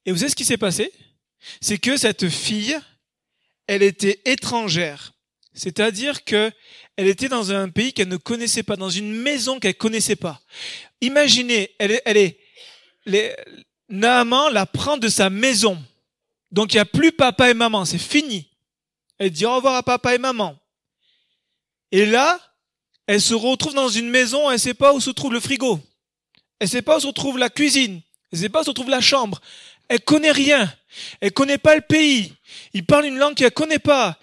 [0.06, 0.92] Et vous savez ce qui s'est passé?
[1.60, 2.78] C'est que cette fille,
[3.66, 5.12] elle était étrangère.
[5.54, 6.50] C'est-à-dire que
[6.96, 10.40] elle était dans un pays qu'elle ne connaissait pas, dans une maison qu'elle connaissait pas.
[11.00, 12.38] Imaginez, elle est, elle est,
[13.06, 13.34] les,
[13.88, 15.82] Naaman la prend de sa maison.
[16.50, 18.48] Donc il n'y a plus papa et maman, c'est fini.
[19.18, 20.58] Elle dit au revoir à papa et maman.
[21.92, 22.40] Et là,
[23.06, 25.80] elle se retrouve dans une maison, elle sait pas où se trouve le frigo.
[26.58, 28.00] Elle sait pas où se trouve la cuisine.
[28.32, 29.40] Elle sait pas où se trouve la chambre.
[29.88, 30.72] Elle connaît rien.
[31.20, 32.34] Elle connaît pas le pays.
[32.72, 34.18] Il parle une langue qu'elle connaît pas.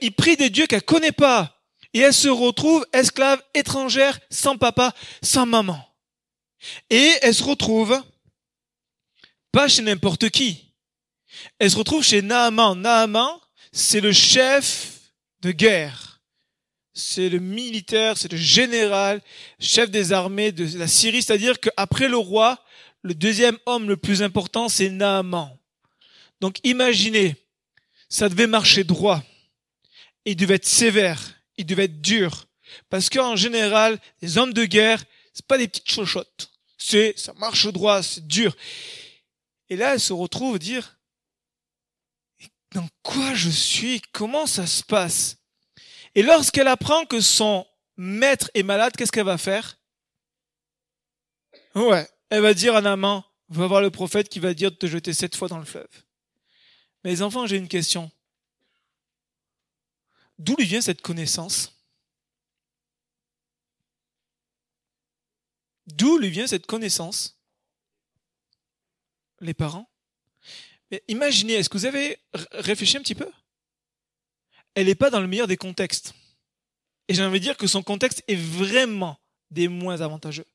[0.00, 1.60] Il prie des dieux qu'elle connaît pas.
[1.94, 5.84] Et elle se retrouve esclave, étrangère, sans papa, sans maman.
[6.90, 8.02] Et elle se retrouve
[9.50, 10.74] pas chez n'importe qui.
[11.58, 12.80] Elle se retrouve chez Naaman.
[12.80, 13.38] Naaman,
[13.72, 15.00] c'est le chef
[15.42, 16.12] de guerre
[16.94, 19.20] c'est le militaire, c'est le général,
[19.58, 22.58] chef des armées de la Syrie, c'est-à-dire qu'après le roi,
[23.02, 25.56] le deuxième homme le plus important, c'est Naaman.
[26.42, 27.36] Donc imaginez,
[28.08, 29.22] ça devait marcher droit.
[30.24, 32.46] Il devait être sévère, il devait être dur.
[32.90, 36.50] Parce qu'en général, les hommes de guerre, c'est pas des petites chochottes.
[36.76, 38.56] C'est, ça marche droit, c'est dur.
[39.68, 40.98] Et là, elle se retrouve dire,
[42.72, 44.02] dans quoi je suis?
[44.10, 45.36] Comment ça se passe?
[46.16, 47.64] Et lorsqu'elle apprend que son
[47.96, 49.78] maître est malade, qu'est-ce qu'elle va faire?
[51.76, 54.88] Ouais, elle va dire à Naaman, va voir le prophète qui va dire de te
[54.88, 55.86] jeter sept fois dans le fleuve.
[57.04, 58.10] Les enfants, j'ai une question.
[60.38, 61.72] D'où lui vient cette connaissance?
[65.86, 67.38] D'où lui vient cette connaissance?
[69.40, 69.90] Les parents?
[70.90, 72.20] Mais imaginez, est-ce que vous avez
[72.52, 73.30] réfléchi un petit peu?
[74.74, 76.14] Elle n'est pas dans le meilleur des contextes.
[77.08, 79.18] Et j'ai envie de dire que son contexte est vraiment
[79.50, 80.46] des moins avantageux.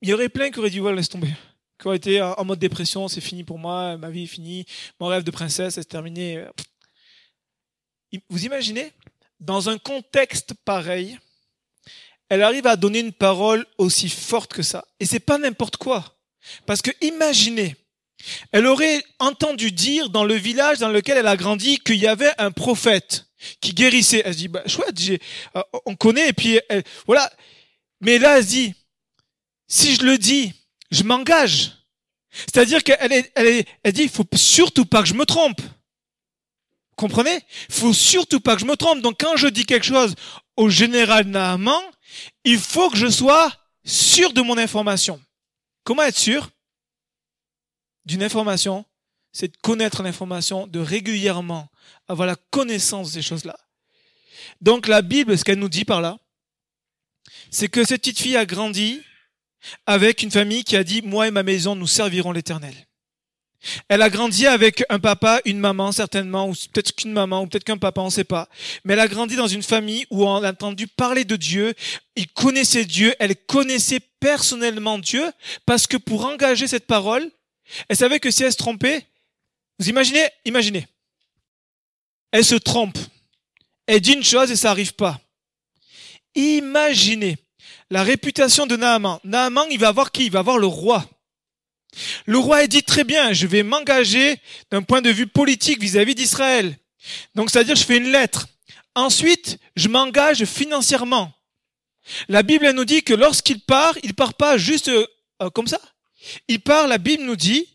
[0.00, 1.32] Il y aurait plein qui auraient dit, ouais, laisse tomber.
[1.82, 4.64] Qui auraient été en mode dépression, c'est fini pour moi, ma vie est finie,
[5.00, 6.44] mon rêve de princesse est terminé.
[8.28, 8.92] Vous imaginez
[9.40, 11.18] Dans un contexte pareil,
[12.28, 14.84] elle arrive à donner une parole aussi forte que ça.
[15.00, 16.20] Et c'est pas n'importe quoi.
[16.66, 17.74] Parce que imaginez,
[18.52, 22.30] elle aurait entendu dire dans le village dans lequel elle a grandi qu'il y avait
[22.38, 23.26] un prophète
[23.60, 24.22] qui guérissait.
[24.24, 24.96] Elle se dit, bah, chouette,
[25.56, 26.60] euh, on connaît, et puis
[27.06, 27.28] voilà.
[28.00, 28.74] Mais là, elle se dit,
[29.66, 30.52] si je le dis,
[30.92, 31.72] je m'engage.
[32.30, 35.60] C'est-à-dire qu'elle elle, elle dit, il faut surtout pas que je me trompe.
[36.96, 37.40] Comprenez?
[37.70, 39.00] Faut surtout pas que je me trompe.
[39.00, 40.14] Donc quand je dis quelque chose
[40.56, 41.82] au général Naaman,
[42.44, 43.52] il faut que je sois
[43.84, 45.20] sûr de mon information.
[45.84, 46.50] Comment être sûr
[48.04, 48.84] d'une information?
[49.32, 51.68] C'est de connaître l'information, de régulièrement
[52.06, 53.56] avoir la connaissance de ces choses-là.
[54.60, 56.18] Donc la Bible, ce qu'elle nous dit par là,
[57.50, 59.00] c'est que cette petite fille a grandi
[59.86, 62.74] avec une famille qui a dit, moi et ma maison, nous servirons l'éternel.
[63.88, 67.64] Elle a grandi avec un papa, une maman certainement, ou peut-être qu'une maman, ou peut-être
[67.64, 68.48] qu'un papa, on ne sait pas.
[68.84, 71.74] Mais elle a grandi dans une famille où on a entendu parler de Dieu,
[72.16, 75.30] il connaissait Dieu, elle connaissait personnellement Dieu,
[75.64, 77.30] parce que pour engager cette parole,
[77.88, 79.06] elle savait que si elle se trompait,
[79.78, 80.86] vous imaginez, imaginez,
[82.32, 82.98] elle se trompe,
[83.86, 85.20] elle dit une chose et ça n'arrive pas.
[86.34, 87.36] Imaginez
[87.92, 89.20] la réputation de Naaman.
[89.22, 90.24] Naaman, il va voir qui?
[90.24, 91.04] Il va voir le roi.
[92.24, 96.14] Le roi a dit très bien, je vais m'engager d'un point de vue politique vis-à-vis
[96.14, 96.78] d'Israël.
[97.34, 98.46] Donc, c'est-à-dire, je fais une lettre.
[98.94, 101.34] Ensuite, je m'engage financièrement.
[102.28, 105.80] La Bible nous dit que lorsqu'il part, il part pas juste euh, comme ça.
[106.48, 107.68] Il part, la Bible nous dit,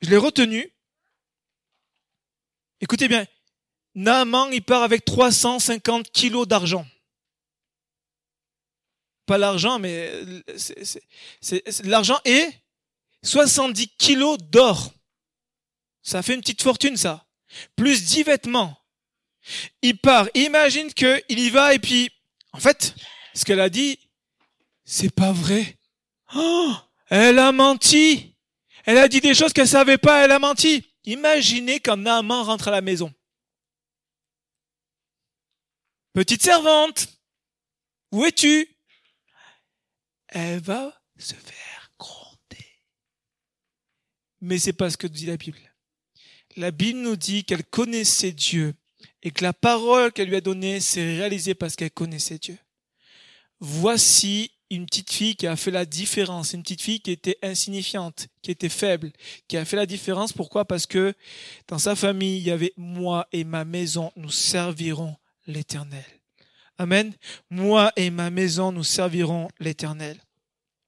[0.00, 0.72] je l'ai retenu.
[2.80, 3.24] Écoutez bien,
[3.94, 6.84] Naaman, il part avec 350 kilos d'argent.
[9.30, 10.12] Pas l'argent, mais
[10.56, 12.48] c'est l'argent et
[13.22, 14.92] 70 kilos d'or.
[16.02, 17.28] Ça fait une petite fortune, ça.
[17.76, 18.76] Plus 10 vêtements.
[19.82, 20.26] Il part.
[20.34, 22.10] Imagine qu'il y va et puis,
[22.52, 22.92] en fait,
[23.32, 24.00] ce qu'elle a dit,
[24.84, 25.78] c'est pas vrai.
[26.34, 26.74] Oh,
[27.06, 28.34] elle a menti.
[28.84, 30.84] Elle a dit des choses qu'elle savait pas, elle a menti.
[31.04, 33.14] Imaginez quand Naaman rentre à la maison.
[36.14, 37.06] Petite servante,
[38.10, 38.76] où es-tu?
[40.30, 41.80] Elle va se faire
[44.40, 45.58] mais c'est pas ce que dit la Bible.
[46.56, 48.74] La Bible nous dit qu'elle connaissait Dieu
[49.22, 52.58] et que la parole qu'elle lui a donnée s'est réalisée parce qu'elle connaissait Dieu.
[53.60, 58.28] Voici une petite fille qui a fait la différence, une petite fille qui était insignifiante,
[58.40, 59.12] qui était faible,
[59.48, 60.32] qui a fait la différence.
[60.32, 60.64] Pourquoi?
[60.64, 61.12] Parce que
[61.68, 65.16] dans sa famille, il y avait moi et ma maison, nous servirons
[65.46, 66.19] l'Éternel.
[66.80, 67.12] Amen.
[67.50, 70.16] Moi et ma maison, nous servirons l'Éternel.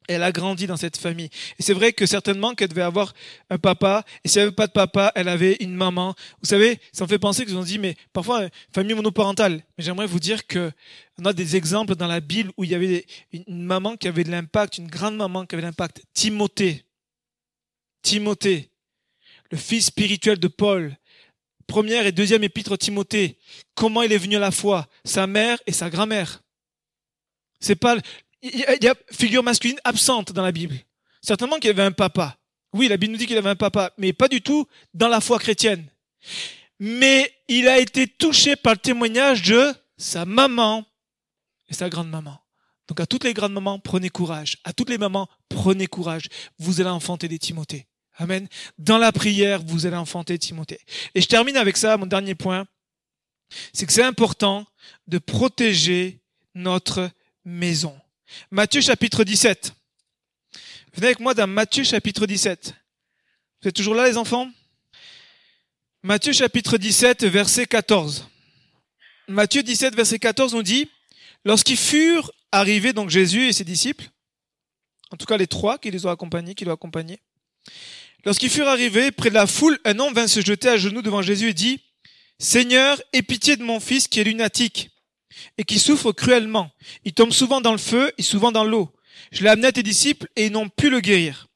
[0.08, 1.28] Elle a grandi dans cette famille.
[1.58, 3.12] Et c'est vrai que certainement qu'elle devait avoir
[3.50, 6.14] un papa, et si elle n'avait pas de papa, elle avait une maman.
[6.40, 9.62] Vous savez, ça me fait penser que je me dit, mais parfois, famille monoparentale.
[9.76, 10.72] Mais j'aimerais vous dire que
[11.18, 14.24] on a des exemples dans la Bible où il y avait une maman qui avait
[14.24, 16.04] de l'impact, une grande maman qui avait de l'impact.
[16.14, 16.86] Timothée.
[18.00, 18.70] Timothée.
[19.50, 20.96] Le fils spirituel de Paul.
[21.72, 23.38] Première et deuxième épître Timothée.
[23.74, 24.86] Comment il est venu à la foi?
[25.06, 26.42] Sa mère et sa grand-mère.
[27.60, 27.96] C'est pas
[28.42, 30.76] il y a figure masculine absente dans la Bible.
[31.22, 32.36] Certainement qu'il avait un papa.
[32.74, 35.22] Oui, la Bible nous dit qu'il avait un papa, mais pas du tout dans la
[35.22, 35.86] foi chrétienne.
[36.78, 40.84] Mais il a été touché par le témoignage de sa maman
[41.70, 42.38] et sa grande-maman.
[42.86, 44.58] Donc à toutes les grandes mamans, prenez courage.
[44.64, 46.28] À toutes les mamans, prenez courage.
[46.58, 47.86] Vous allez enfanter des Timothées.
[48.22, 48.46] Amen.
[48.78, 50.78] Dans la prière, vous allez enfanter Timothée.
[51.16, 52.68] Et je termine avec ça, mon dernier point.
[53.72, 54.64] C'est que c'est important
[55.08, 56.20] de protéger
[56.54, 57.10] notre
[57.44, 57.98] maison.
[58.52, 59.72] Matthieu chapitre 17.
[60.94, 62.72] Venez avec moi dans Matthieu chapitre 17.
[63.60, 64.48] Vous êtes toujours là les enfants?
[66.04, 68.28] Matthieu chapitre 17 verset 14.
[69.26, 70.88] Matthieu 17 verset 14 nous dit,
[71.44, 74.10] lorsqu'ils furent arrivés, donc Jésus et ses disciples,
[75.10, 77.18] en tout cas les trois qui les ont accompagnés, qui l'ont accompagné,
[78.24, 81.22] lorsqu'ils furent arrivés près de la foule, un homme vint se jeter à genoux devant
[81.22, 81.80] Jésus et dit,
[82.38, 84.90] Seigneur, aie pitié de mon fils qui est lunatique
[85.58, 86.70] et qui souffre cruellement.
[87.04, 88.92] Il tombe souvent dans le feu et souvent dans l'eau.
[89.30, 91.48] Je l'ai amené à tes disciples et ils n'ont pu le guérir.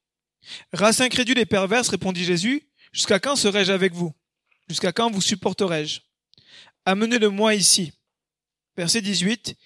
[0.73, 4.13] Race incrédule et perverse, répondit Jésus, jusqu'à quand serai-je avec vous?
[4.69, 6.01] Jusqu'à quand vous supporterai-je?
[6.85, 7.93] Amenez-le-moi ici.
[8.77, 9.57] Verset 18.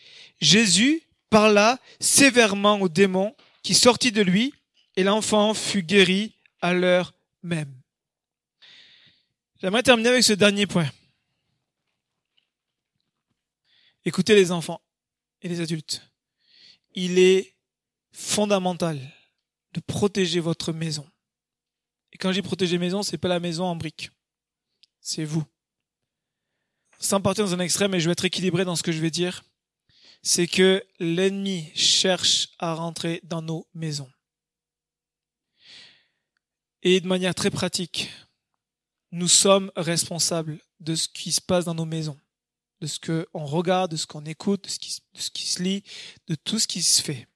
[0.40, 4.54] Jésus parla sévèrement au démon qui sortit de lui
[4.96, 7.74] et l'enfant fut guéri à l'heure même.
[9.60, 10.90] J'aimerais terminer avec ce dernier point.
[14.04, 14.80] Écoutez les enfants
[15.42, 16.02] et les adultes.
[16.94, 17.54] Il est
[18.12, 18.98] fondamental
[19.72, 21.06] de protéger votre maison.
[22.12, 24.10] Et quand je dis protéger maison, c'est pas la maison en briques.
[25.00, 25.44] C'est vous.
[26.98, 29.10] Sans partir dans un extrême, et je vais être équilibré dans ce que je vais
[29.10, 29.42] dire,
[30.22, 34.10] c'est que l'ennemi cherche à rentrer dans nos maisons.
[36.82, 38.10] Et de manière très pratique,
[39.12, 42.18] nous sommes responsables de ce qui se passe dans nos maisons,
[42.80, 44.78] de ce qu'on regarde, de ce qu'on écoute, de ce,
[45.30, 45.82] qui, se lit,
[46.26, 47.28] de tout ce qui se fait.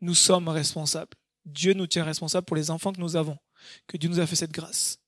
[0.00, 1.12] Nous sommes responsables.
[1.44, 3.36] Dieu nous tient responsables pour les enfants que nous avons,
[3.86, 5.00] que Dieu nous a fait cette grâce.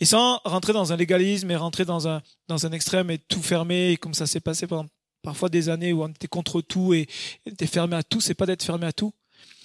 [0.00, 3.42] Et sans rentrer dans un légalisme et rentrer dans un, dans un extrême et tout
[3.42, 4.88] fermer, comme ça s'est passé pendant
[5.22, 7.06] parfois des années où on était contre tout et
[7.46, 9.12] était fermé à tout, c'est pas d'être fermé à tout,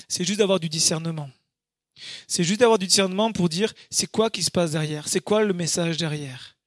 [0.08, 1.30] c'est juste d'avoir du discernement.
[2.28, 5.44] C'est juste d'avoir du discernement pour dire c'est quoi qui se passe derrière, c'est quoi
[5.44, 6.58] le message derrière?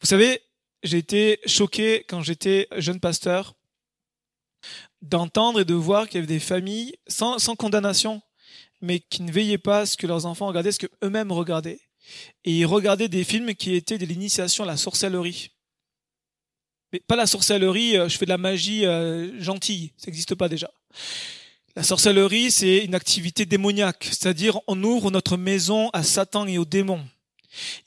[0.00, 0.42] Vous savez,
[0.82, 3.54] j'ai été choqué quand j'étais jeune pasteur
[5.00, 8.22] d'entendre et de voir qu'il y avait des familles sans, condamnation,
[8.80, 11.80] mais qui ne veillaient pas à ce que leurs enfants regardaient, ce qu'eux-mêmes regardaient.
[12.44, 15.52] Et ils regardaient des films qui étaient de l'initiation à la sorcellerie.
[16.92, 20.48] Mais pas la sorcellerie, euh, je fais de la magie euh, gentille, ça n'existe pas
[20.48, 20.70] déjà.
[21.74, 26.66] La sorcellerie, c'est une activité démoniaque, c'est-à-dire on ouvre notre maison à Satan et aux
[26.66, 27.04] démons.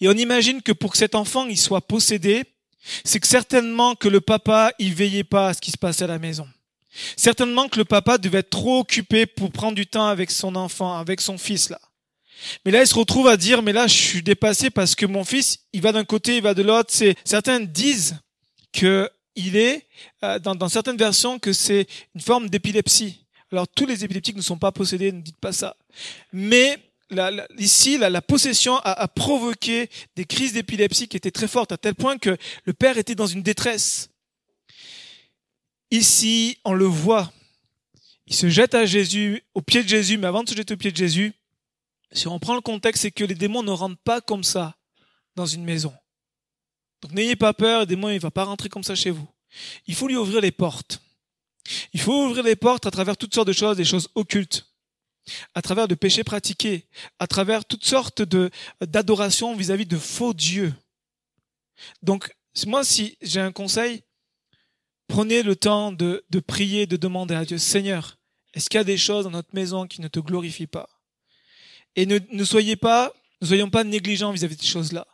[0.02, 2.46] Et on imagine que pour que cet enfant il soit possédé,
[3.04, 6.08] c'est que certainement que le papa il veillait pas à ce qui se passait à
[6.08, 6.48] la maison.
[7.16, 10.98] Certainement que le papa devait être trop occupé pour prendre du temps avec son enfant,
[10.98, 11.80] avec son fils là.
[12.66, 15.24] Mais là, il se retrouve à dire, mais là, je suis dépassé parce que mon
[15.24, 16.90] fils, il va d'un côté, il va de l'autre.
[16.92, 18.18] C'est certains disent
[18.74, 19.88] que il est
[20.24, 23.25] euh, dans certaines versions que c'est une forme d'épilepsie.
[23.52, 25.78] Alors tous les épileptiques ne sont pas possédés, ne dites pas ça.
[26.34, 26.80] Mais
[27.58, 31.96] ici, la, possession a, a, provoqué des crises d'épilepsie qui étaient très fortes, à tel
[31.96, 34.10] point que le père était dans une détresse.
[35.92, 37.32] Ici, on le voit.
[38.28, 40.78] Il se jette à Jésus, au pied de Jésus, mais avant de se jeter au
[40.78, 41.34] pied de Jésus,
[42.12, 44.76] si on prend le contexte, c'est que les démons ne rentrent pas comme ça
[45.36, 45.94] dans une maison.
[47.02, 49.28] Donc n'ayez pas peur, le démon ne va pas rentrer comme ça chez vous.
[49.86, 51.02] Il faut lui ouvrir les portes.
[51.94, 54.68] Il faut ouvrir les portes à travers toutes sortes de choses, des choses occultes,
[55.54, 56.88] à travers de péchés pratiqués,
[57.20, 58.52] à travers toutes sortes de
[58.82, 60.74] d'adoration vis-à-vis de faux dieux.
[62.04, 62.36] Donc,
[62.68, 64.04] moi, si j'ai un conseil,
[65.08, 68.18] prenez le temps de, de prier, de demander à Dieu, Seigneur,
[68.54, 70.90] est-ce qu'il y a des choses dans notre maison qui ne te glorifient pas?
[71.96, 75.08] Et ne, ne soyez pas, ne soyons pas négligents vis-à-vis de ces choses-là.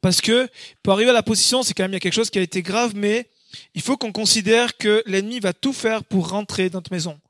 [0.00, 0.48] Parce que,
[0.82, 2.42] pour arriver à la position, c'est quand même il y a quelque chose qui a
[2.42, 3.30] été grave, mais
[3.74, 7.20] il faut qu'on considère que l'ennemi va tout faire pour rentrer dans notre maison.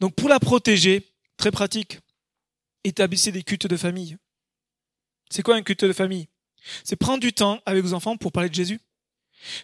[0.00, 1.02] Donc pour la protéger,
[1.36, 1.98] très pratique,
[2.84, 4.16] établissez des cultes de famille.
[5.30, 6.28] C'est quoi un culte de famille?
[6.84, 8.80] C'est prendre du temps avec vos enfants pour parler de Jésus.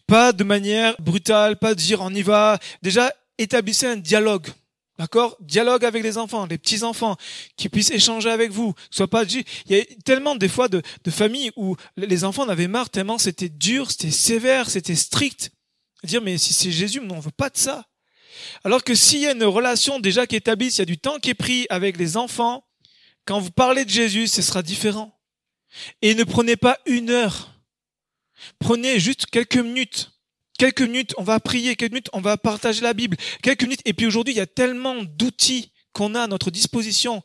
[0.06, 2.58] Pas de manière brutale, pas de dire on y va.
[2.82, 4.48] Déjà, établissez un dialogue.
[4.98, 5.36] D'accord?
[5.40, 7.16] Dialogue avec les enfants, les petits-enfants,
[7.56, 8.74] qui puissent échanger avec vous.
[8.90, 12.48] Soit pas Il y a tellement des fois de, de familles où les enfants en
[12.48, 15.50] avaient marre tellement c'était dur, c'était sévère, c'était strict.
[16.04, 17.84] Dire, mais si c'est Jésus, on ne veut pas de ça.
[18.64, 20.98] Alors que s'il y a une relation déjà qui est établie, s'il y a du
[20.98, 22.64] temps qui est pris avec les enfants,
[23.24, 25.16] quand vous parlez de Jésus, ce sera différent.
[26.00, 27.52] Et ne prenez pas une heure.
[28.58, 30.10] Prenez juste quelques minutes.
[30.58, 33.16] Quelques minutes, on va prier, quelques minutes, on va partager la Bible.
[33.42, 33.80] Quelques minutes.
[33.84, 37.22] Et puis aujourd'hui, il y a tellement d'outils qu'on a à notre disposition.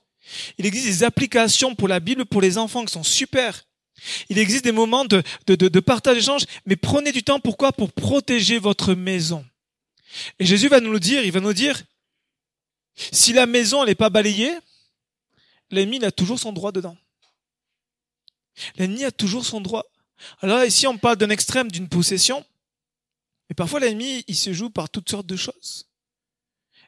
[0.57, 3.63] Il existe des applications pour la Bible pour les enfants qui sont super.
[4.29, 7.39] Il existe des moments de, de, de, partage d'échange, mais prenez du temps.
[7.39, 7.71] Pourquoi?
[7.71, 9.45] Pour protéger votre maison.
[10.39, 11.83] Et Jésus va nous le dire, il va nous dire,
[12.95, 14.53] si la maison n'est pas balayée,
[15.71, 16.97] l'ennemi a toujours son droit dedans.
[18.77, 19.85] L'ennemi a toujours son droit.
[20.41, 22.43] Alors ici, on parle d'un extrême, d'une possession,
[23.49, 25.87] mais parfois l'ennemi, il se joue par toutes sortes de choses.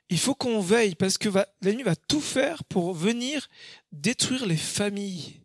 [0.10, 1.30] Il faut qu'on veille parce que
[1.62, 3.48] l'ennemi va tout faire pour venir
[3.92, 5.40] détruire les familles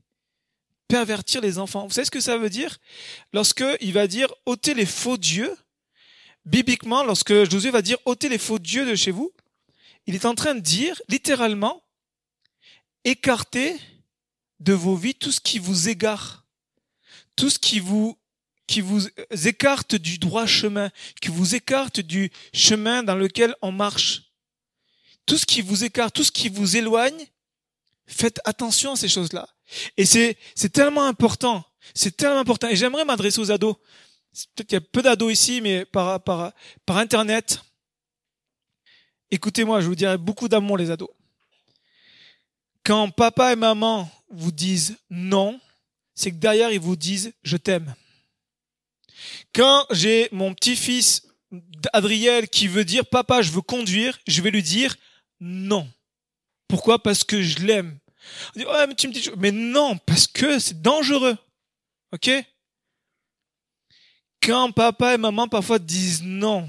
[0.95, 1.89] pervertir les enfants.
[1.89, 2.79] Vous savez ce que ça veut dire?
[3.33, 5.53] Lorsque il va dire ôtez les faux dieux,
[6.45, 9.33] bibliquement, lorsque Josué va dire ôtez les faux dieux de chez vous,
[10.07, 11.83] il est en train de dire littéralement
[13.03, 13.77] écartez
[14.61, 16.45] de vos vies tout ce qui vous égare,
[17.35, 18.17] tout ce qui vous
[18.69, 19.09] qui vous
[19.47, 20.91] écarte du droit chemin,
[21.21, 24.31] qui vous écarte du chemin dans lequel on marche.
[25.27, 27.27] Tout ce qui vous écarte, tout ce qui vous éloigne,
[28.07, 29.54] faites attention à ces choses-là.
[29.97, 31.65] Et c'est, c'est tellement important.
[31.95, 32.69] C'est tellement important.
[32.69, 33.77] Et j'aimerais m'adresser aux ados.
[34.55, 36.53] Peut-être qu'il y a peu d'ados ici, mais par, par,
[36.87, 37.61] par Internet.
[39.31, 41.11] Écoutez-moi, je vous dirais beaucoup d'amour, les ados.
[42.85, 45.59] Quand papa et maman vous disent non,
[46.15, 47.95] c'est que derrière, ils vous disent je t'aime.
[49.55, 51.27] Quand j'ai mon petit-fils
[51.93, 54.97] Adriel qui veut dire papa, je veux conduire, je vais lui dire
[55.41, 55.89] non.
[56.69, 57.03] Pourquoi?
[57.03, 57.99] Parce que je l'aime.
[58.57, 61.37] Ouais, mais tu me dis mais non, parce que c'est dangereux.
[62.13, 62.31] OK?
[64.43, 66.69] Quand papa et maman parfois disent non,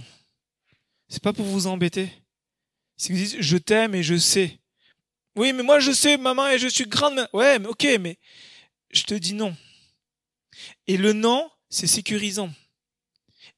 [1.10, 2.12] c'est pas pour vous embêter.
[2.98, 4.60] C'est qu'ils disent je t'aime et je sais.
[5.36, 7.28] Oui, mais moi je sais, maman, et je suis grande.
[7.34, 8.18] Ouais, mais ok, mais
[8.92, 9.56] je te dis non.
[10.88, 12.50] Et le non, c'est sécurisant.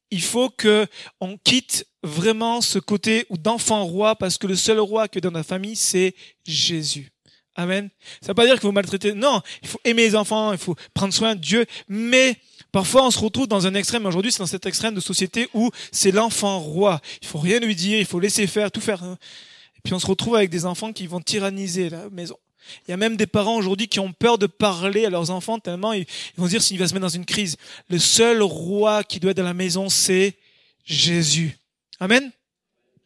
[0.10, 0.88] Il faut que
[1.20, 5.44] on quitte vraiment ce côté d'enfant roi parce que le seul roi que dans la
[5.44, 7.12] famille, c'est Jésus.
[7.60, 7.90] Amen.
[8.22, 9.14] Ça veut pas dire qu'il faut maltraiter.
[9.14, 11.66] Non, il faut aimer les enfants, il faut prendre soin de Dieu.
[11.90, 12.38] Mais
[12.72, 14.06] parfois, on se retrouve dans un extrême.
[14.06, 17.02] Aujourd'hui, c'est dans cet extrême de société où c'est l'enfant roi.
[17.22, 19.04] Il faut rien lui dire, il faut laisser faire, tout faire.
[19.04, 22.38] Et puis on se retrouve avec des enfants qui vont tyranniser la maison.
[22.88, 25.58] Il y a même des parents aujourd'hui qui ont peur de parler à leurs enfants
[25.58, 26.06] tellement ils
[26.36, 27.58] vont dire s'il va se mettre dans une crise.
[27.90, 30.36] Le seul roi qui doit être dans la maison, c'est
[30.86, 31.58] Jésus.
[32.00, 32.32] Amen.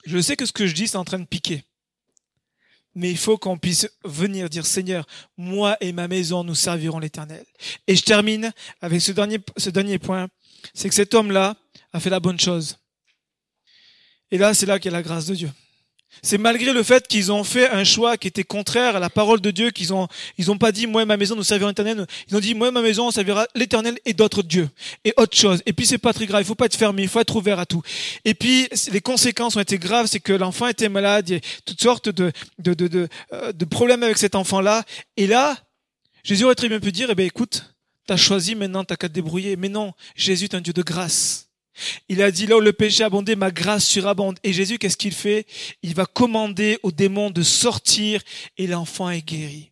[0.06, 1.64] Je sais que ce que je dis, c'est en train de piquer.
[2.94, 5.06] Mais il faut qu'on puisse venir dire, Seigneur,
[5.38, 7.46] moi et ma maison, nous servirons l'éternel.
[7.88, 10.28] Et je termine avec ce dernier, ce dernier point.
[10.74, 11.56] C'est que cet homme-là
[11.94, 12.78] a fait la bonne chose.
[14.30, 15.52] Et là, c'est là a la grâce de Dieu.
[16.24, 19.41] C'est malgré le fait qu'ils ont fait un choix qui était contraire à la parole
[19.41, 20.07] de Dieu, qu'ils ont,
[20.38, 22.05] ils ont pas dit, moi et ma maison, nous servirons l'éternel.
[22.30, 24.70] Ils ont dit, moi et ma maison, on servira l'éternel et d'autres dieux.
[25.03, 25.64] Et autre chose.
[25.66, 26.41] Et puis c'est pas très grave.
[26.41, 27.03] Il faut pas être fermé.
[27.03, 27.82] Il faut être ouvert à tout.
[28.24, 30.07] Et puis, les conséquences ont été graves.
[30.07, 31.30] C'est que l'enfant était malade.
[31.30, 34.84] Il y a toutes sortes de, de, de, de, euh, de problèmes avec cet enfant-là.
[35.18, 35.57] Et là,
[36.24, 37.74] Jésus aurait très bien pu dire, eh ben, écoute,
[38.05, 39.55] t'as choisi, maintenant t'as qu'à te débrouiller.
[39.55, 41.51] Mais non, Jésus est un Dieu de grâce.
[42.10, 44.40] Il a dit là le péché abondait, ma grâce surabonde.
[44.44, 45.46] Et Jésus, qu'est-ce qu'il fait?
[45.84, 48.22] Il va commander aux démons de sortir
[48.58, 49.71] et l'enfant est guéri.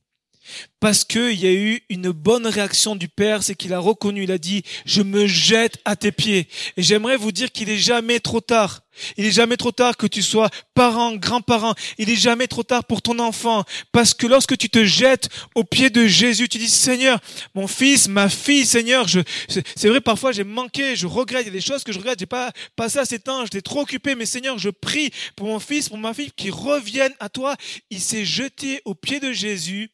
[0.79, 4.31] Parce qu'il y a eu une bonne réaction du Père, c'est qu'il a reconnu, il
[4.31, 6.47] a dit, je me jette à tes pieds.
[6.77, 8.81] Et j'aimerais vous dire qu'il est jamais trop tard.
[9.17, 11.73] Il est jamais trop tard que tu sois parent, grand-parent.
[11.97, 13.63] Il est jamais trop tard pour ton enfant.
[13.91, 17.19] Parce que lorsque tu te jettes aux pieds de Jésus, tu dis, Seigneur,
[17.55, 21.49] mon fils, ma fille, Seigneur, je, c'est vrai, parfois j'ai manqué, je regrette, il y
[21.49, 24.15] a des choses que je regrette, j'ai pas passé assez de temps, j'étais trop occupé,
[24.15, 27.55] mais Seigneur, je prie pour mon fils, pour ma fille, qui reviennent à toi.
[27.89, 29.91] Il s'est jeté aux pieds de Jésus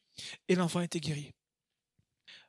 [0.48, 1.32] et l'enfant était guéri.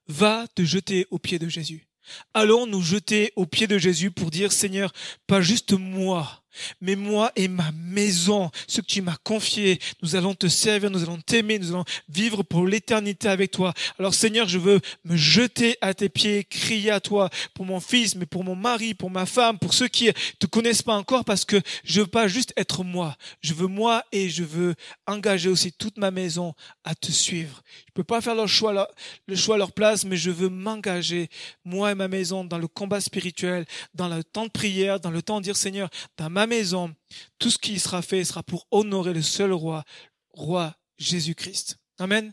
[0.07, 1.87] Va te jeter aux pieds de Jésus.
[2.35, 4.93] Allons nous jeter aux pieds de Jésus pour dire, Seigneur,
[5.27, 6.45] pas juste moi,
[6.81, 11.03] mais moi et ma maison, ce que tu m'as confié, nous allons te servir, nous
[11.03, 13.73] allons t'aimer, nous allons vivre pour l'éternité avec toi.
[13.99, 18.15] Alors Seigneur, je veux me jeter à tes pieds, crier à toi pour mon fils,
[18.15, 21.45] mais pour mon mari, pour ma femme, pour ceux qui te connaissent pas encore, parce
[21.45, 23.17] que je veux pas juste être moi.
[23.41, 24.75] Je veux moi et je veux
[25.07, 26.55] engager aussi toute ma maison
[26.85, 27.63] à te suivre.
[27.89, 28.89] Je peux pas faire leur choix,
[29.27, 31.29] le choix à leur place, mais je veux m'engager,
[31.65, 35.23] moi et ma maison, dans le combat spirituel, dans le temps de prière, dans le
[35.23, 36.95] temps de dire Seigneur, dans ma maison,
[37.39, 39.85] tout ce qui sera fait sera pour honorer le seul roi,
[40.31, 41.79] roi Jésus-Christ.
[41.99, 42.33] Amen.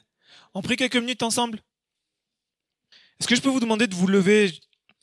[0.53, 1.61] On prie quelques minutes ensemble.
[3.19, 4.53] Est-ce que je peux vous demander de vous lever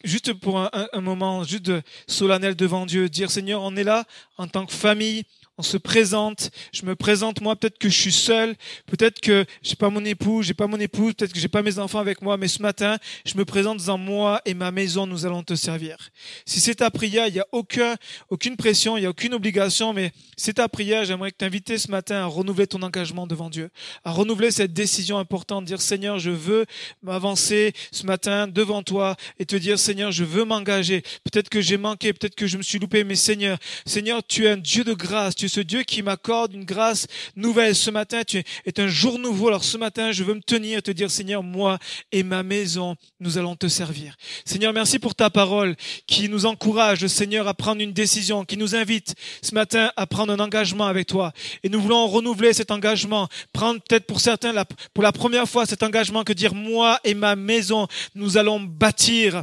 [0.04, 1.70] juste pour un, moment, juste
[2.06, 4.04] solennel devant Dieu, dire Seigneur, on est là
[4.36, 5.24] en tant que famille,
[5.60, 8.56] on se présente, je me présente moi, peut-être que je suis seul,
[8.86, 11.78] peut-être que j'ai pas mon époux, j'ai pas mon épouse, peut-être que j'ai pas mes
[11.78, 12.96] enfants avec moi, mais ce matin,
[13.26, 15.98] je me présente en moi et ma maison, nous allons te servir.
[16.46, 17.96] Si c'est ta prière, il y a aucun,
[18.30, 22.22] aucune pression, il y a aucune obligation, mais c'est ta prière, j'aimerais t'inviter ce matin
[22.22, 23.68] à renouveler ton engagement devant Dieu,
[24.04, 26.64] à renouveler cette décision importante, dire Seigneur, je veux
[27.02, 31.02] m'avancer ce matin devant toi et te dire Seigneur, je veux m'engager.
[31.30, 34.48] Peut-être que j'ai manqué, peut-être que je me suis loupé, mais Seigneur, Seigneur, tu es
[34.48, 37.74] un Dieu de grâce, ce Dieu qui m'accorde une grâce nouvelle.
[37.74, 39.48] Ce matin, tu es un jour nouveau.
[39.48, 41.78] Alors ce matin, je veux me tenir te dire, Seigneur, moi
[42.12, 44.16] et ma maison, nous allons te servir.
[44.44, 45.76] Seigneur, merci pour ta parole
[46.06, 50.32] qui nous encourage, Seigneur, à prendre une décision, qui nous invite ce matin à prendre
[50.32, 51.32] un engagement avec toi.
[51.62, 54.54] Et nous voulons renouveler cet engagement, prendre peut-être pour certains,
[54.94, 59.42] pour la première fois, cet engagement que dire, moi et ma maison, nous allons bâtir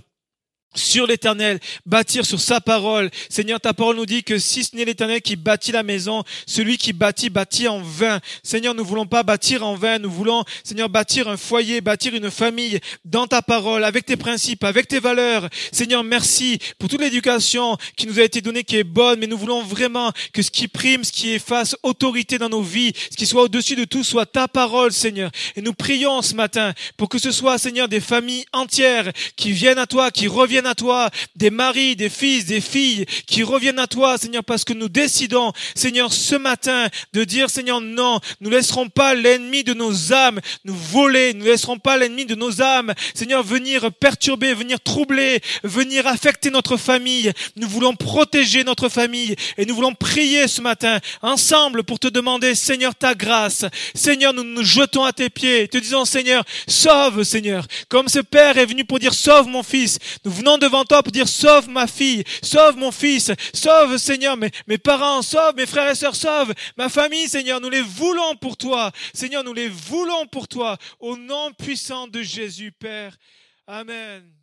[0.75, 3.09] sur l'éternel, bâtir sur sa parole.
[3.29, 6.77] Seigneur, ta parole nous dit que si ce n'est l'éternel qui bâtit la maison, celui
[6.77, 8.19] qui bâtit, bâtit en vain.
[8.43, 12.29] Seigneur, nous voulons pas bâtir en vain, nous voulons, Seigneur, bâtir un foyer, bâtir une
[12.29, 15.49] famille dans ta parole, avec tes principes, avec tes valeurs.
[15.71, 19.37] Seigneur, merci pour toute l'éducation qui nous a été donnée, qui est bonne, mais nous
[19.37, 23.25] voulons vraiment que ce qui prime, ce qui efface autorité dans nos vies, ce qui
[23.25, 25.31] soit au-dessus de tout, soit ta parole, Seigneur.
[25.55, 29.79] Et nous prions ce matin pour que ce soit, Seigneur, des familles entières qui viennent
[29.79, 33.87] à toi, qui reviennent à toi, des maris, des fils, des filles qui reviennent à
[33.87, 38.89] toi, Seigneur, parce que nous décidons, Seigneur, ce matin de dire, Seigneur, non, nous laisserons
[38.89, 43.43] pas l'ennemi de nos âmes nous voler, nous laisserons pas l'ennemi de nos âmes, Seigneur,
[43.43, 47.31] venir perturber, venir troubler, venir affecter notre famille.
[47.55, 52.55] Nous voulons protéger notre famille et nous voulons prier ce matin ensemble pour te demander,
[52.55, 53.65] Seigneur, ta grâce.
[53.93, 57.65] Seigneur, nous nous jetons à tes pieds, te disons, Seigneur, sauve, Seigneur.
[57.89, 59.99] Comme ce Père est venu pour dire, sauve mon fils.
[60.25, 64.51] Nous venons devant toi pour dire, sauve ma fille, sauve mon fils, sauve, Seigneur, mes,
[64.67, 67.59] mes parents, sauve mes frères et sœurs, sauve ma famille, Seigneur.
[67.59, 68.91] Nous les voulons pour toi.
[69.13, 70.77] Seigneur, nous les voulons pour toi.
[70.99, 73.17] Au nom puissant de Jésus, Père.
[73.65, 74.36] Amen.